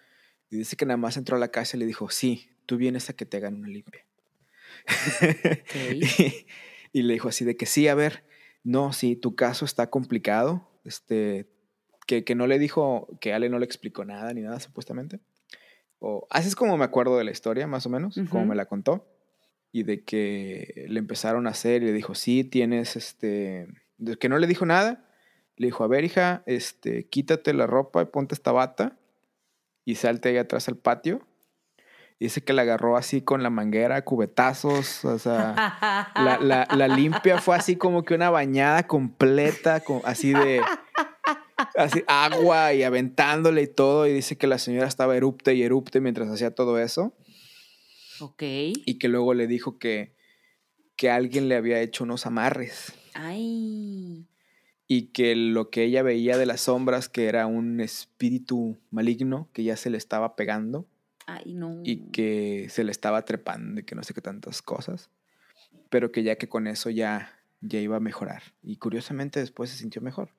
y 0.49 0.59
dice 0.59 0.77
que 0.77 0.87
nada 0.87 0.99
más 0.99 1.17
entró 1.17 1.37
a 1.37 1.41
la 1.41 1.49
casa 1.49 1.77
y 1.77 1.81
le 1.81 1.87
dijo, 1.87 2.11
sí, 2.11 2.49
tú 2.65 2.77
vienes 2.77 3.11
a 3.11 3.15
que 3.15 3.27
te 3.27 3.39
hagan 3.39 3.57
una 3.57 3.67
limpia. 3.67 4.07
y, 5.75 6.47
y 6.93 7.03
le 7.03 7.15
dijo 7.15 7.29
así 7.29 7.45
de 7.45 7.57
que 7.57 7.67
sí, 7.67 7.89
a 7.89 7.97
ver, 7.97 8.25
no, 8.63 8.93
sí, 8.93 9.17
tu 9.17 9.35
caso 9.35 9.65
está 9.65 9.91
complicado, 9.91 10.71
este, 10.85 11.51
que, 12.07 12.23
que 12.23 12.37
no 12.37 12.47
le 12.47 12.61
dijo, 12.61 13.09
que 13.21 13.35
Ale 13.35 13.49
no 13.49 13.59
le 13.59 13.65
explicó 13.65 14.05
nada 14.05 14.33
ni 14.33 14.43
nada 14.43 14.61
supuestamente. 14.61 15.19
O, 15.99 16.29
así 16.31 16.47
es 16.47 16.55
como 16.55 16.77
me 16.77 16.85
acuerdo 16.85 17.19
de 17.19 17.25
la 17.25 17.33
historia, 17.33 17.67
más 17.67 17.85
o 17.87 17.91
menos, 17.91 18.15
como 18.15 18.43
Ujú. 18.43 18.51
me 18.51 18.55
la 18.55 18.67
contó. 18.67 19.09
Y 19.73 19.83
de 19.83 20.05
que 20.05 20.87
le 20.89 20.99
empezaron 20.99 21.47
a 21.47 21.51
hacer 21.51 21.83
y 21.83 21.87
le 21.87 21.93
dijo, 21.93 22.15
sí, 22.15 22.45
tienes 22.45 22.97
este... 22.97 23.67
De 23.99 24.17
que 24.17 24.29
no 24.29 24.39
le 24.39 24.47
dijo 24.47 24.65
nada. 24.67 25.05
Le 25.57 25.67
dijo, 25.67 25.85
a 25.85 25.89
ver, 25.89 26.05
hija, 26.05 26.43
este, 26.47 27.07
quítate 27.09 27.53
la 27.55 27.67
ropa 27.67 28.03
y 28.03 28.07
ponte 28.07 28.35
esta 28.35 28.53
bata 28.53 28.97
y 29.85 29.95
salte 29.97 30.29
ahí 30.31 30.37
atrás 30.39 30.69
al 30.69 30.77
patio. 30.77 31.27
Dice 32.19 32.43
que 32.43 32.55
la 32.55 32.63
agarró 32.63 32.97
así 32.97 33.21
con 33.21 33.43
la 33.43 33.51
manguera, 33.51 34.03
cubetazos, 34.03 35.05
o 35.05 35.19
sea... 35.19 35.77
La, 36.15 36.39
la- 36.41 36.69
la 36.75 36.89
limpia 36.89 37.39
fue 37.39 37.57
así 37.57 37.77
como 37.77 38.03
que 38.05 38.15
una 38.15 38.31
bañada 38.31 38.87
completa, 38.87 39.83
así 40.05 40.33
de 40.33 40.63
así 41.77 42.03
agua 42.07 42.73
y 42.73 42.83
aventándole 42.83 43.63
y 43.63 43.67
todo. 43.67 44.07
Y 44.07 44.13
dice 44.15 44.37
que 44.39 44.47
la 44.47 44.59
señora 44.59 44.87
estaba 44.87 45.17
erupte 45.17 45.55
y 45.55 45.63
erupte 45.63 46.01
mientras 46.01 46.29
hacía 46.31 46.55
todo 46.55 46.79
eso. 46.79 47.13
Ok. 48.21 48.43
Y 48.43 48.99
que 48.99 49.09
luego 49.09 49.35
le 49.35 49.47
dijo 49.47 49.79
que, 49.79 50.15
que 50.97 51.11
alguien 51.11 51.49
le 51.49 51.57
había 51.57 51.81
hecho 51.81 52.05
unos 52.05 52.27
amarres. 52.27 52.93
Ay. 53.15 54.27
Y 54.89 55.09
que 55.09 55.35
lo 55.35 55.71
que 55.71 55.85
ella 55.85 56.03
veía 56.03 56.37
de 56.37 56.47
las 56.47 56.63
sombras, 56.63 57.09
que 57.09 57.27
era 57.27 57.47
un 57.47 57.81
espíritu 57.81 58.79
maligno 58.91 59.49
que 59.53 59.65
ya 59.65 59.77
se 59.77 59.91
le 59.91 59.99
estaba 59.99 60.37
pegando 60.37 60.87
Ay, 61.27 61.55
no. 61.55 61.81
y 61.85 62.11
que 62.11 62.69
se 62.71 62.85
le 62.85 62.93
estaba 62.93 63.25
trepando 63.25 63.81
y 63.81 63.85
que 63.85 63.95
no 63.97 64.05
sé 64.05 64.15
qué 64.15 64.21
tantas 64.21 64.63
cosas. 64.63 65.11
Pero 65.91 66.13
que 66.13 66.23
ya 66.23 66.37
que 66.37 66.49
con 66.49 66.67
eso 66.67 66.91
ya, 66.91 67.33
ya 67.61 67.81
iba 67.81 67.97
a 67.97 68.01
mejorar. 68.01 68.43
Y 68.63 68.77
curiosamente 68.77 69.41
después 69.41 69.71
se 69.71 69.77
sintió 69.77 70.03
mejor. 70.03 70.31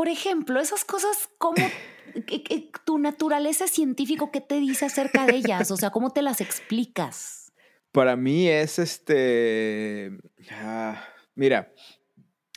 Por 0.00 0.08
ejemplo, 0.08 0.60
esas 0.60 0.86
cosas, 0.86 1.28
¿cómo 1.36 1.56
que- 2.26 2.42
que 2.42 2.70
tu 2.86 2.96
naturaleza 2.96 3.66
científico 3.66 4.30
qué 4.32 4.40
te 4.40 4.58
dice 4.58 4.86
acerca 4.86 5.26
de 5.26 5.34
ellas? 5.36 5.70
O 5.70 5.76
sea, 5.76 5.90
¿cómo 5.90 6.08
te 6.08 6.22
las 6.22 6.40
explicas? 6.40 7.52
Para 7.92 8.16
mí 8.16 8.48
es 8.48 8.78
este. 8.78 10.12
ah, 10.52 11.04
mira, 11.34 11.74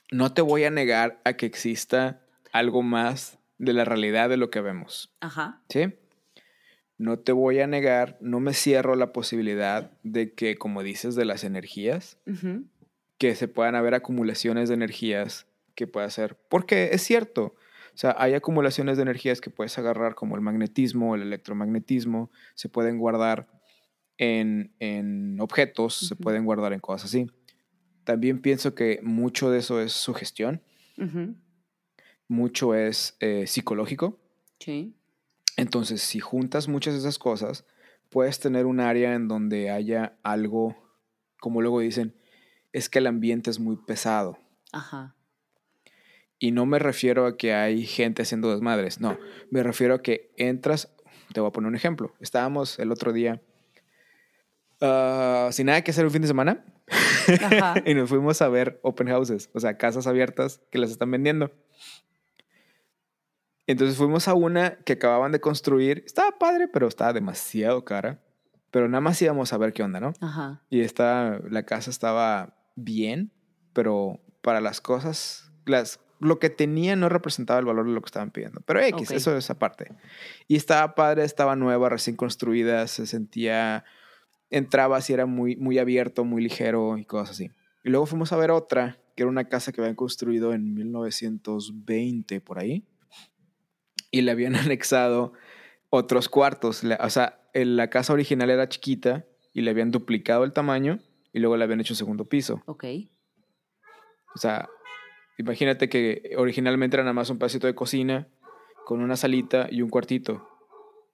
no 0.10 0.34
te 0.34 0.42
voy 0.42 0.64
a 0.64 0.70
negar 0.70 1.20
a 1.26 1.34
que 1.34 1.46
exista 1.46 2.22
algo 2.54 2.82
más 2.82 3.38
de 3.58 3.74
la 3.74 3.84
realidad 3.84 4.30
de 4.30 4.38
lo 4.38 4.50
que 4.50 4.62
vemos. 4.62 5.14
Ajá. 5.20 5.64
¿Sí? 5.68 5.94
No 6.98 7.20
te 7.20 7.34
voy 7.34 7.60
a 7.60 7.68
negar, 7.68 8.18
no 8.22 8.40
me 8.40 8.54
cierro 8.54 8.96
la 8.96 9.12
posibilidad 9.12 9.92
de 10.04 10.34
que, 10.34 10.56
como 10.56 10.82
dices, 10.82 11.16
de 11.16 11.26
las 11.26 11.44
energías, 11.44 12.18
que 13.18 13.36
se 13.36 13.50
puedan 13.50 13.76
haber 13.76 13.96
acumulaciones 13.96 14.70
de 14.70 14.76
energías 14.76 15.46
que 15.76 15.88
pueda 15.88 16.10
ser. 16.10 16.38
Porque 16.50 16.90
es 16.92 17.02
cierto. 17.02 17.56
O 17.94 17.98
sea, 17.98 18.16
hay 18.18 18.34
acumulaciones 18.34 18.98
de 18.98 19.04
energías 19.04 19.40
que 19.40 19.52
puedes 19.52 19.78
agarrar, 19.78 20.16
como 20.16 20.36
el 20.36 20.42
magnetismo, 20.42 21.14
el 21.16 21.22
electromagnetismo, 21.22 22.32
se 22.56 22.68
pueden 22.70 22.98
guardar 22.98 23.48
en, 24.18 24.74
en 24.80 25.40
objetos, 25.40 25.96
se 25.96 26.16
Ujú. 26.16 26.24
pueden 26.24 26.46
guardar 26.46 26.74
en 26.74 26.80
cosas 26.80 27.06
así. 27.10 27.28
También 28.04 28.42
pienso 28.42 28.74
que 28.74 29.00
mucho 29.04 29.52
de 29.52 29.60
eso 29.60 29.80
es 29.80 29.94
sugestión, 29.94 30.62
Ujú. 30.98 31.36
mucho 32.28 32.74
es 32.74 33.16
eh, 33.20 33.46
psicológico. 33.48 34.20
Sí. 34.60 34.96
Entonces, 35.56 36.02
si 36.02 36.20
juntas 36.20 36.68
muchas 36.68 36.94
de 36.96 37.00
esas 37.00 37.20
cosas, 37.20 37.66
puedes 38.10 38.40
tener 38.40 38.66
un 38.66 38.80
área 38.80 39.14
en 39.14 39.28
donde 39.28 39.70
haya 39.70 40.18
algo, 40.24 40.76
como 41.40 41.62
luego 41.62 41.80
dicen, 41.80 42.16
es 42.72 42.90
que 42.90 43.00
el 43.00 43.08
ambiente 43.08 43.52
es 43.52 43.60
muy 43.60 43.78
pesado. 43.78 44.40
Ajá. 44.72 45.16
Y 46.44 46.52
no 46.52 46.66
me 46.66 46.78
refiero 46.78 47.26
a 47.26 47.38
que 47.38 47.54
hay 47.54 47.86
gente 47.86 48.24
haciendo 48.24 48.52
desmadres, 48.52 49.00
no, 49.00 49.18
me 49.50 49.64
refiero 49.64 49.94
a 49.94 50.02
que 50.02 50.34
entras, 50.36 50.94
te 51.32 51.40
voy 51.40 51.48
a 51.48 51.54
poner 51.54 51.70
un 51.70 51.76
ejemplo. 51.78 52.14
Estábamos 52.20 52.80
el 52.80 52.92
otro 52.92 53.14
día 53.14 53.42
ah, 54.82 55.48
sin 55.54 55.68
nada 55.68 55.82
que 55.86 55.92
hacer 55.92 56.04
un 56.04 56.12
fin 56.12 56.22
de 56.22 56.28
semana 56.28 56.66
Ajá. 57.46 57.76
y 57.86 57.94
nos 57.94 58.10
fuimos 58.10 58.42
a 58.42 58.50
ver 58.50 58.78
open 58.84 59.08
houses, 59.08 59.50
o 59.54 59.62
sea, 59.62 59.78
casas 59.78 60.06
abiertas 60.06 60.60
que 60.70 60.80
las 60.80 60.92
están 60.92 61.12
vendiendo. 61.12 61.50
Entonces 63.66 63.96
fuimos 63.96 64.28
a 64.28 64.34
una 64.34 64.76
que 64.80 64.92
acababan 64.92 65.32
de 65.32 65.40
construir, 65.40 66.04
estaba 66.06 66.38
padre, 66.40 66.68
pero 66.68 66.90
estaba 66.90 67.14
demasiado 67.14 67.86
cara. 67.86 68.22
Pero 68.70 68.90
nada 68.90 69.00
más 69.00 69.22
íbamos 69.22 69.54
a 69.54 69.58
ver 69.58 69.72
qué 69.72 69.82
onda, 69.82 70.02
¿no? 70.02 70.12
Ajá. 70.20 70.62
Y 70.70 70.82
esta, 70.82 71.40
la 71.50 71.64
casa 71.64 71.90
estaba 71.90 72.58
bien, 72.76 73.32
pero 73.72 74.20
para 74.42 74.60
las 74.60 74.82
cosas, 74.82 75.50
las, 75.66 76.02
lo 76.24 76.40
que 76.40 76.50
tenía 76.50 76.96
no 76.96 77.10
representaba 77.10 77.60
el 77.60 77.66
valor 77.66 77.86
de 77.86 77.94
lo 77.94 78.02
que 78.02 78.08
estaban 78.08 78.32
pidiendo. 78.32 78.62
Pero 78.66 78.80
X, 78.82 79.10
Ok. 79.10 79.16
eso 79.16 79.38
es 79.38 79.50
aparte. 79.50 79.92
Y 80.48 80.56
estaba 80.56 80.96
padre, 80.96 81.24
estaba 81.24 81.56
nueva, 81.56 81.90
recién 81.90 82.16
construida, 82.16 82.88
se 82.88 83.06
sentía, 83.06 83.84
entrabas 84.50 85.10
y 85.10 85.14
era 85.14 85.26
muy, 85.26 85.56
muy 85.56 85.80
abierto, 85.80 86.24
muy 86.24 86.42
ligero 86.42 86.98
y 86.98 87.06
cosas 87.06 87.32
así. 87.32 87.52
Y 87.84 87.90
luego 87.90 88.06
fuimos 88.06 88.32
a 88.32 88.38
ver 88.38 88.52
otra, 88.52 88.98
que 89.16 89.24
era 89.24 89.30
una 89.30 89.50
casa 89.50 89.72
que 89.72 89.82
habían 89.82 89.96
construido 89.96 90.54
en 90.54 90.74
1920 90.74 92.42
por 92.42 92.60
ahí. 92.60 92.84
Y 94.12 94.22
le 94.22 94.32
habían 94.32 94.56
anexado 94.56 95.34
otros 95.90 96.30
cuartos. 96.30 96.84
O 97.00 97.10
sea, 97.10 97.40
la 97.54 97.90
casa 97.90 98.14
original 98.14 98.50
era 98.50 98.70
chiquita 98.70 99.26
y 99.54 99.62
le 99.62 99.72
habían 99.72 99.92
duplicado 99.92 100.44
el 100.44 100.54
tamaño 100.54 101.00
y 101.34 101.40
luego 101.40 101.58
le 101.58 101.64
habían 101.64 101.82
hecho 101.82 101.94
un 101.94 101.98
segundo 101.98 102.26
piso. 102.26 102.62
Ok. 102.66 102.86
O 104.36 104.40
sea, 104.40 104.68
imagínate 105.38 105.90
que 105.90 106.34
originalmente 106.38 106.96
era 106.96 107.04
nada 107.04 107.14
más 107.14 107.30
un 107.30 107.38
pedacito 107.40 107.68
de 107.68 107.76
cocina 107.76 108.28
con 108.86 109.02
una 109.02 109.16
salita 109.16 109.68
y 109.72 109.82
un 109.82 109.90
cuartito. 109.90 110.48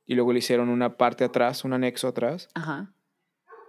Y 0.06 0.16
luego 0.16 0.34
le 0.34 0.40
hicieron 0.40 0.70
una 0.70 0.98
parte 0.98 1.24
atrás, 1.24 1.64
un 1.64 1.74
anexo 1.74 2.08
atrás, 2.08 2.50
Ajá. 2.56 2.92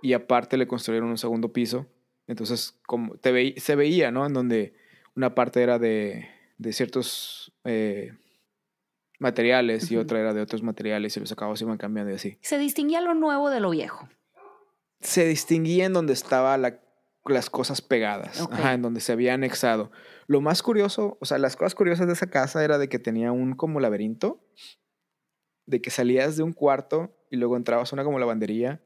y 0.02 0.14
aparte 0.14 0.56
le 0.56 0.66
construyeron 0.66 1.10
un 1.10 1.18
segundo 1.18 1.52
piso. 1.52 1.86
Entonces, 2.26 2.78
como 2.86 3.16
te 3.16 3.60
se 3.60 3.76
veía, 3.76 4.10
¿no? 4.10 4.24
En 4.24 4.32
donde 4.32 4.74
una 5.16 5.34
parte 5.34 5.62
era 5.62 5.78
de, 5.78 6.30
de 6.58 6.72
ciertos 6.72 7.52
eh, 7.64 8.12
materiales 9.18 9.90
y 9.90 9.96
otra 9.96 10.20
era 10.20 10.32
de 10.32 10.40
otros 10.40 10.62
materiales 10.62 11.16
y 11.16 11.20
los 11.20 11.30
acabados 11.32 11.60
iban 11.60 11.76
cambiando 11.76 12.12
y 12.12 12.14
así. 12.14 12.38
Se 12.40 12.56
distinguía 12.58 13.00
lo 13.00 13.14
nuevo 13.14 13.50
de 13.50 13.60
lo 13.60 13.70
viejo. 13.70 14.08
se 15.00 15.26
distinguía 15.26 15.84
en 15.86 15.92
donde 15.92 16.12
estaban 16.14 16.62
las 17.26 17.50
cosas 17.50 17.82
pegadas, 17.82 18.40
ajá, 18.50 18.72
en 18.74 18.82
donde 18.82 19.00
se 19.00 19.12
había 19.12 19.34
anexado. 19.34 19.90
Lo 20.30 20.40
más 20.40 20.62
curioso, 20.62 21.18
o 21.20 21.24
sea, 21.24 21.38
las 21.38 21.56
cosas 21.56 21.74
curiosas 21.74 22.06
de 22.06 22.12
esa 22.12 22.28
casa 22.28 22.62
era 22.62 22.78
de 22.78 22.88
que 22.88 23.00
tenía 23.00 23.32
un 23.32 23.56
como 23.56 23.80
laberinto, 23.80 24.40
de 25.66 25.82
que 25.82 25.90
salías 25.90 26.36
de 26.36 26.44
un 26.44 26.52
cuarto 26.52 27.12
y 27.32 27.36
luego 27.36 27.56
entrabas 27.56 27.92
a 27.92 27.96
una 27.96 28.04
como 28.04 28.20
lavandería, 28.20 28.80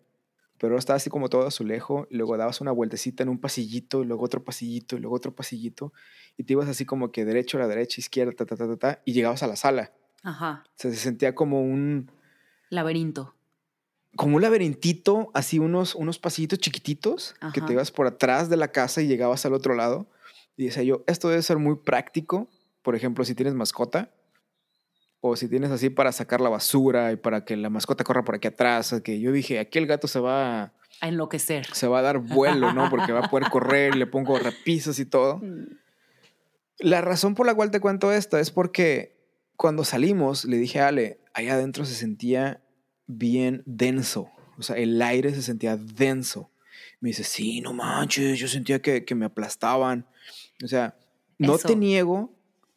pero 0.56 0.78
estaba 0.78 0.96
así 0.96 1.10
como 1.10 1.28
todo 1.28 1.46
azulejo, 1.46 2.06
y 2.08 2.16
luego 2.16 2.38
dabas 2.38 2.62
una 2.62 2.72
vueltecita 2.72 3.24
en 3.24 3.28
un 3.28 3.38
pasillito, 3.38 4.02
y 4.02 4.06
luego 4.06 4.24
otro 4.24 4.42
pasillito, 4.42 4.96
y 4.96 5.00
luego 5.00 5.16
otro 5.16 5.34
pasillito, 5.34 5.92
y 6.38 6.44
te 6.44 6.54
ibas 6.54 6.66
así 6.66 6.86
como 6.86 7.12
que 7.12 7.26
derecho 7.26 7.58
a 7.58 7.60
la 7.60 7.68
derecha, 7.68 8.00
izquierda, 8.00 8.32
ta, 8.32 8.46
ta, 8.46 8.56
ta, 8.56 8.66
ta, 8.66 8.76
ta, 8.78 9.02
y 9.04 9.12
llegabas 9.12 9.42
a 9.42 9.46
la 9.46 9.56
sala. 9.56 9.92
Ajá. 10.22 10.64
O 10.66 10.72
sea, 10.76 10.90
se 10.92 10.96
sentía 10.96 11.34
como 11.34 11.60
un, 11.60 12.10
Laberinto. 12.70 13.34
como 14.16 14.36
un 14.36 14.42
laberintito, 14.42 15.30
así 15.34 15.58
unos, 15.58 15.94
unos 15.94 16.18
pasillitos 16.18 16.58
chiquititos 16.58 17.34
que 17.52 17.60
Ajá. 17.60 17.66
te 17.66 17.74
ibas 17.74 17.90
por 17.90 18.06
atrás 18.06 18.48
de 18.48 18.56
la 18.56 18.68
casa 18.68 19.02
y 19.02 19.08
llegabas 19.08 19.44
al 19.44 19.52
otro 19.52 19.74
lado. 19.74 20.06
Y 20.56 20.66
decía 20.66 20.82
yo, 20.82 21.02
esto 21.06 21.28
debe 21.28 21.42
ser 21.42 21.58
muy 21.58 21.76
práctico, 21.76 22.48
por 22.82 22.94
ejemplo, 22.94 23.24
si 23.24 23.34
tienes 23.34 23.54
mascota 23.54 24.10
o 25.20 25.36
si 25.36 25.48
tienes 25.48 25.70
así 25.70 25.88
para 25.90 26.12
sacar 26.12 26.40
la 26.40 26.50
basura 26.50 27.10
y 27.12 27.16
para 27.16 27.44
que 27.44 27.56
la 27.56 27.70
mascota 27.70 28.04
corra 28.04 28.24
por 28.24 28.34
aquí 28.36 28.48
atrás. 28.48 28.92
o 28.92 29.02
Que 29.02 29.18
yo 29.20 29.32
dije, 29.32 29.58
aquí 29.58 29.78
el 29.78 29.86
gato 29.86 30.06
se 30.06 30.20
va, 30.20 30.62
a- 30.64 30.72
A 31.00 31.08
enloquecer. 31.08 31.66
se 31.72 31.86
va 31.88 32.00
a 32.00 32.02
dar 32.02 32.18
vuelo, 32.18 32.72
¿no? 32.72 32.90
Porque 32.90 33.12
va 33.12 33.24
a 33.26 33.30
poder 33.30 33.48
correr 33.50 33.94
y 33.94 33.98
le 33.98 34.06
pongo 34.06 34.38
repisas 34.38 34.98
y 34.98 35.06
todo. 35.06 35.38
Mm. 35.38 35.78
La 36.80 37.00
razón 37.00 37.34
por 37.34 37.46
la 37.46 37.54
cual 37.54 37.70
te 37.70 37.80
cuento 37.80 38.12
esto 38.12 38.36
es 38.38 38.50
porque 38.50 39.16
cuando 39.56 39.84
salimos, 39.84 40.44
le 40.44 40.58
dije 40.58 40.80
a 40.80 40.88
Ale, 40.88 41.20
allá 41.32 41.54
adentro 41.54 41.84
se 41.84 41.94
sentía 41.94 42.60
bien 43.06 43.62
denso. 43.66 44.30
O 44.58 44.62
sea, 44.62 44.76
el 44.76 45.00
aire 45.00 45.32
se 45.34 45.42
sentía 45.42 45.76
denso. 45.76 46.50
Me 47.00 47.08
dice, 47.10 47.24
sí, 47.24 47.60
no 47.60 47.72
manches, 47.72 48.38
yo 48.38 48.48
sentía 48.48 48.82
que, 48.82 49.04
que 49.04 49.14
me 49.14 49.24
aplastaban. 49.26 50.06
O 50.62 50.68
sea, 50.68 50.96
no 51.38 51.56
Eso. 51.56 51.68
te 51.68 51.76
niego 51.76 52.32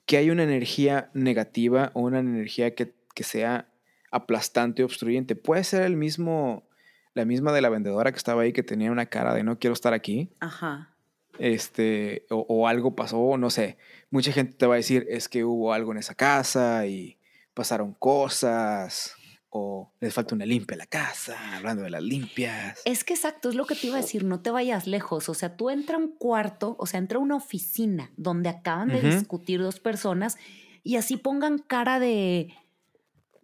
que 0.05 0.17
hay 0.17 0.29
una 0.29 0.43
energía 0.43 1.09
negativa 1.13 1.91
o 1.93 2.01
una 2.01 2.19
energía 2.19 2.73
que, 2.73 2.93
que 3.13 3.23
sea 3.23 3.69
aplastante 4.11 4.83
obstruyente. 4.83 5.35
Puede 5.35 5.63
ser 5.63 5.83
el 5.83 5.97
mismo, 5.97 6.67
la 7.13 7.25
misma 7.25 7.51
de 7.51 7.61
la 7.61 7.69
vendedora 7.69 8.11
que 8.11 8.17
estaba 8.17 8.43
ahí 8.43 8.53
que 8.53 8.63
tenía 8.63 8.91
una 8.91 9.07
cara 9.07 9.33
de 9.33 9.43
no 9.43 9.59
quiero 9.59 9.73
estar 9.73 9.93
aquí 9.93 10.31
Ajá. 10.39 10.93
este, 11.39 12.25
o, 12.29 12.45
o 12.47 12.67
algo 12.67 12.95
pasó, 12.95 13.37
no 13.37 13.49
sé. 13.49 13.77
Mucha 14.09 14.31
gente 14.31 14.53
te 14.53 14.65
va 14.65 14.75
a 14.75 14.77
decir, 14.77 15.05
es 15.09 15.27
que 15.27 15.43
hubo 15.43 15.73
algo 15.73 15.91
en 15.91 15.97
esa 15.97 16.15
casa 16.15 16.85
y 16.87 17.17
pasaron 17.53 17.93
cosas, 17.93 19.16
o 19.49 19.91
les 20.01 20.13
falta 20.13 20.35
una 20.35 20.45
limpia 20.45 20.75
a 20.75 20.77
la 20.77 20.85
casa, 20.85 21.55
hablando 21.55 21.83
de 21.83 21.89
las 21.89 22.03
limpias. 22.03 22.79
Es 22.85 23.03
que 23.03 23.13
exacto, 23.13 23.49
es 23.49 23.55
lo 23.55 23.65
que 23.65 23.75
te 23.75 23.87
iba 23.87 23.97
a 23.97 24.01
decir, 24.01 24.23
no 24.23 24.41
te 24.41 24.51
vayas 24.51 24.87
lejos. 24.87 25.29
O 25.29 25.33
sea, 25.33 25.55
tú 25.55 25.69
entra 25.69 25.95
a 25.95 25.99
un 25.99 26.09
cuarto, 26.09 26.75
o 26.79 26.85
sea, 26.85 26.99
entra 26.99 27.17
a 27.17 27.21
una 27.21 27.35
oficina 27.35 28.11
donde 28.17 28.49
acaban 28.49 28.89
de 28.89 29.01
discutir 29.01 29.61
dos 29.61 29.79
personas 29.79 30.37
y 30.83 30.95
así 30.97 31.17
pongan 31.17 31.59
cara 31.59 31.99
de, 31.99 32.53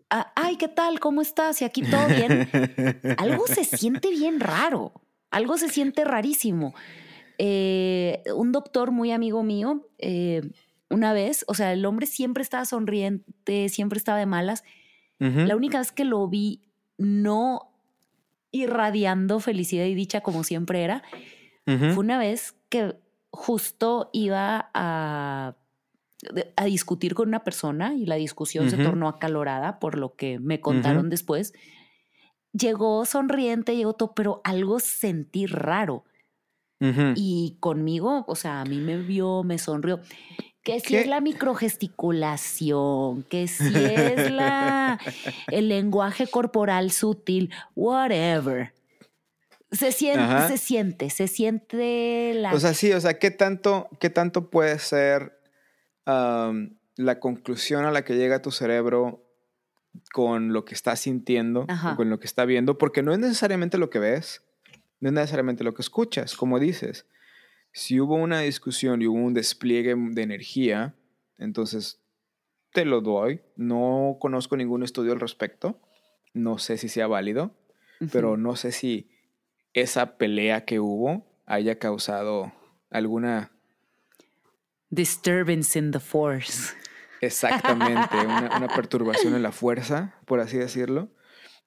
"Ah, 0.10 0.32
ay, 0.36 0.58
¿qué 0.58 0.68
tal? 0.68 1.00
¿Cómo 1.00 1.22
estás? 1.22 1.62
Y 1.62 1.66
aquí 1.66 1.82
todo 1.82 2.08
bien. 2.08 2.50
Algo 3.18 3.48
se 3.48 3.64
siente 3.64 4.10
bien 4.10 4.40
raro, 4.40 4.94
algo 5.32 5.58
se 5.58 5.70
siente 5.70 6.04
rarísimo. 6.04 6.76
Eh, 7.40 8.22
un 8.36 8.52
doctor 8.52 8.92
muy 8.92 9.12
amigo 9.12 9.42
mío, 9.42 9.88
eh, 9.98 10.42
una 10.90 11.12
vez, 11.14 11.44
o 11.48 11.56
sea, 11.56 11.74
el 11.74 11.86
hombre 11.86 12.06
siempre 12.06 12.44
estaba 12.44 12.66
sonriente, 12.66 13.68
siempre 13.70 13.98
estaba 13.98 14.20
de 14.20 14.28
malas. 14.28 14.64
La 15.24 15.56
única 15.56 15.80
vez 15.80 15.92
que 15.92 16.04
lo 16.04 16.28
vi 16.28 16.62
no 16.98 17.72
irradiando 18.52 19.40
felicidad 19.40 19.86
y 19.86 19.96
dicha 19.96 20.22
como 20.22 20.44
siempre 20.44 20.84
era, 20.84 21.02
fue 21.66 22.00
una 22.00 22.18
vez 22.18 22.56
que 22.70 22.96
justo 23.32 24.10
iba 24.12 24.70
a, 24.74 25.56
a 26.56 26.66
discutir 26.66 27.16
con 27.16 27.30
una 27.30 27.44
persona 27.44 27.96
y 27.96 28.06
la 28.06 28.16
discusión 28.16 28.70
se 28.70 28.78
tornó 28.78 29.08
acalorada 29.08 29.80
por 29.80 29.98
lo 29.98 30.16
que 30.16 30.40
me 30.40 30.60
contaron 30.60 31.10
después. 31.10 31.54
Llegó 32.52 33.06
sonriente, 33.06 33.76
llegó 33.76 33.94
todo, 33.94 34.14
pero 34.14 34.42
algo 34.44 34.80
sentí 34.80 35.46
raro. 35.46 36.04
Y 37.16 37.56
conmigo, 37.62 38.26
o 38.28 38.36
sea, 38.36 38.60
a 38.60 38.66
mí 38.66 38.78
me 38.78 38.98
vio, 38.98 39.44
me 39.44 39.58
sonrió. 39.58 40.02
Que 40.64 40.80
si 40.80 40.88
¿Qué? 40.88 41.02
es 41.02 41.08
la 41.08 41.20
microgesticulación, 41.20 43.24
que 43.24 43.50
si 43.50 43.76
es 43.76 44.32
la, 44.32 44.98
el 45.52 45.68
lenguaje 45.68 46.28
corporal 46.28 46.92
sutil, 46.92 47.52
whatever. 47.76 48.72
Se 49.74 49.92
siente, 49.92 50.22
Ajá. 50.22 50.48
se 50.48 50.58
siente, 50.58 51.10
se 51.10 51.28
siente 51.28 52.34
la... 52.36 52.54
O 52.54 52.60
sea, 52.60 52.74
sí, 52.74 52.94
o 52.94 53.02
sea, 53.02 53.20
¿qué 53.20 53.32
tanto, 53.32 53.90
qué 54.00 54.10
tanto 54.10 54.50
puede 54.50 54.80
ser 54.80 55.38
la 56.06 57.20
conclusión 57.20 57.86
a 57.86 57.92
la 57.92 58.06
que 58.06 58.16
llega 58.16 58.42
tu 58.42 58.52
cerebro 58.52 59.26
con 60.14 60.54
lo 60.54 60.64
que 60.64 60.76
está 60.76 60.96
sintiendo, 60.96 61.62
o 61.62 61.96
con 61.96 62.10
lo 62.10 62.20
que 62.20 62.28
está 62.28 62.46
viendo? 62.46 62.78
Porque 62.78 63.04
no 63.04 63.14
es 63.14 63.20
necesariamente 63.20 63.78
lo 63.78 63.90
que 63.90 64.00
ves, 64.00 64.44
no 65.00 65.10
es 65.10 65.14
necesariamente 65.14 65.64
lo 65.64 65.74
que 65.74 65.82
escuchas, 65.82 66.36
como 66.36 66.60
dices. 66.60 67.06
Si 67.74 68.00
hubo 68.00 68.16
una 68.16 68.40
discusión 68.42 69.02
y 69.02 69.08
hubo 69.08 69.18
un 69.18 69.34
despliegue 69.34 69.96
de 69.98 70.22
energía, 70.22 70.96
entonces 71.38 72.00
te 72.72 72.86
lo 72.86 73.02
doy. 73.02 73.42
No 73.56 74.18
conozco 74.20 74.56
ningún 74.56 74.84
estudio 74.84 75.12
al 75.14 75.20
respecto. 75.20 75.82
No 76.34 76.58
sé 76.60 76.78
si 76.78 76.88
sea 76.88 77.08
válido, 77.08 77.56
pero 78.12 78.38
no 78.38 78.56
sé 78.56 78.72
si 78.72 79.10
esa 79.74 80.18
pelea 80.18 80.66
que 80.66 80.80
hubo 80.80 81.26
haya 81.46 81.78
causado 81.80 82.54
alguna 82.90 83.52
Disturbance 84.90 85.78
in 85.78 85.92
the 85.92 86.00
force. 86.00 86.74
exactamente 87.22 88.16
una, 88.28 88.56
una 88.56 88.68
perturbación 88.68 89.34
en 89.34 89.42
la 89.44 89.52
fuerza, 89.52 90.16
por 90.26 90.40
así 90.40 90.58
decirlo, 90.58 91.10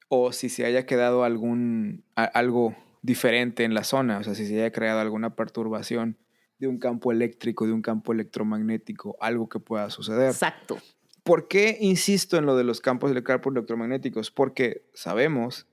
o 0.08 0.32
si 0.32 0.48
se 0.48 0.64
haya 0.64 0.86
quedado 0.86 1.24
algún 1.24 2.04
a- 2.14 2.24
algo 2.24 2.76
diferente 3.06 3.62
en 3.62 3.72
la 3.72 3.84
zona, 3.84 4.18
o 4.18 4.24
sea, 4.24 4.34
si 4.34 4.46
se 4.46 4.54
haya 4.54 4.72
creado 4.72 4.98
alguna 4.98 5.36
perturbación 5.36 6.18
de 6.58 6.66
un 6.66 6.78
campo 6.78 7.12
eléctrico, 7.12 7.64
de 7.64 7.72
un 7.72 7.80
campo 7.80 8.12
electromagnético, 8.12 9.16
algo 9.20 9.48
que 9.48 9.60
pueda 9.60 9.88
suceder. 9.90 10.30
Exacto. 10.30 10.78
¿Por 11.22 11.46
qué 11.46 11.78
insisto 11.80 12.36
en 12.36 12.46
lo 12.46 12.56
de 12.56 12.64
los 12.64 12.80
campos 12.80 13.12
electromagnéticos? 13.12 14.32
Porque 14.32 14.84
sabemos, 14.92 15.68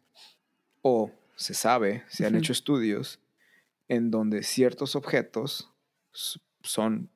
o 0.84 1.12
se 1.36 1.56
sabe, 1.56 2.04
se 2.08 2.28
han 2.28 2.36
hecho 2.36 2.52
estudios 2.52 3.20
en 3.88 4.12
donde 4.12 4.44
ciertos 4.44 4.96
objetos 4.96 5.72
son 6.62 7.10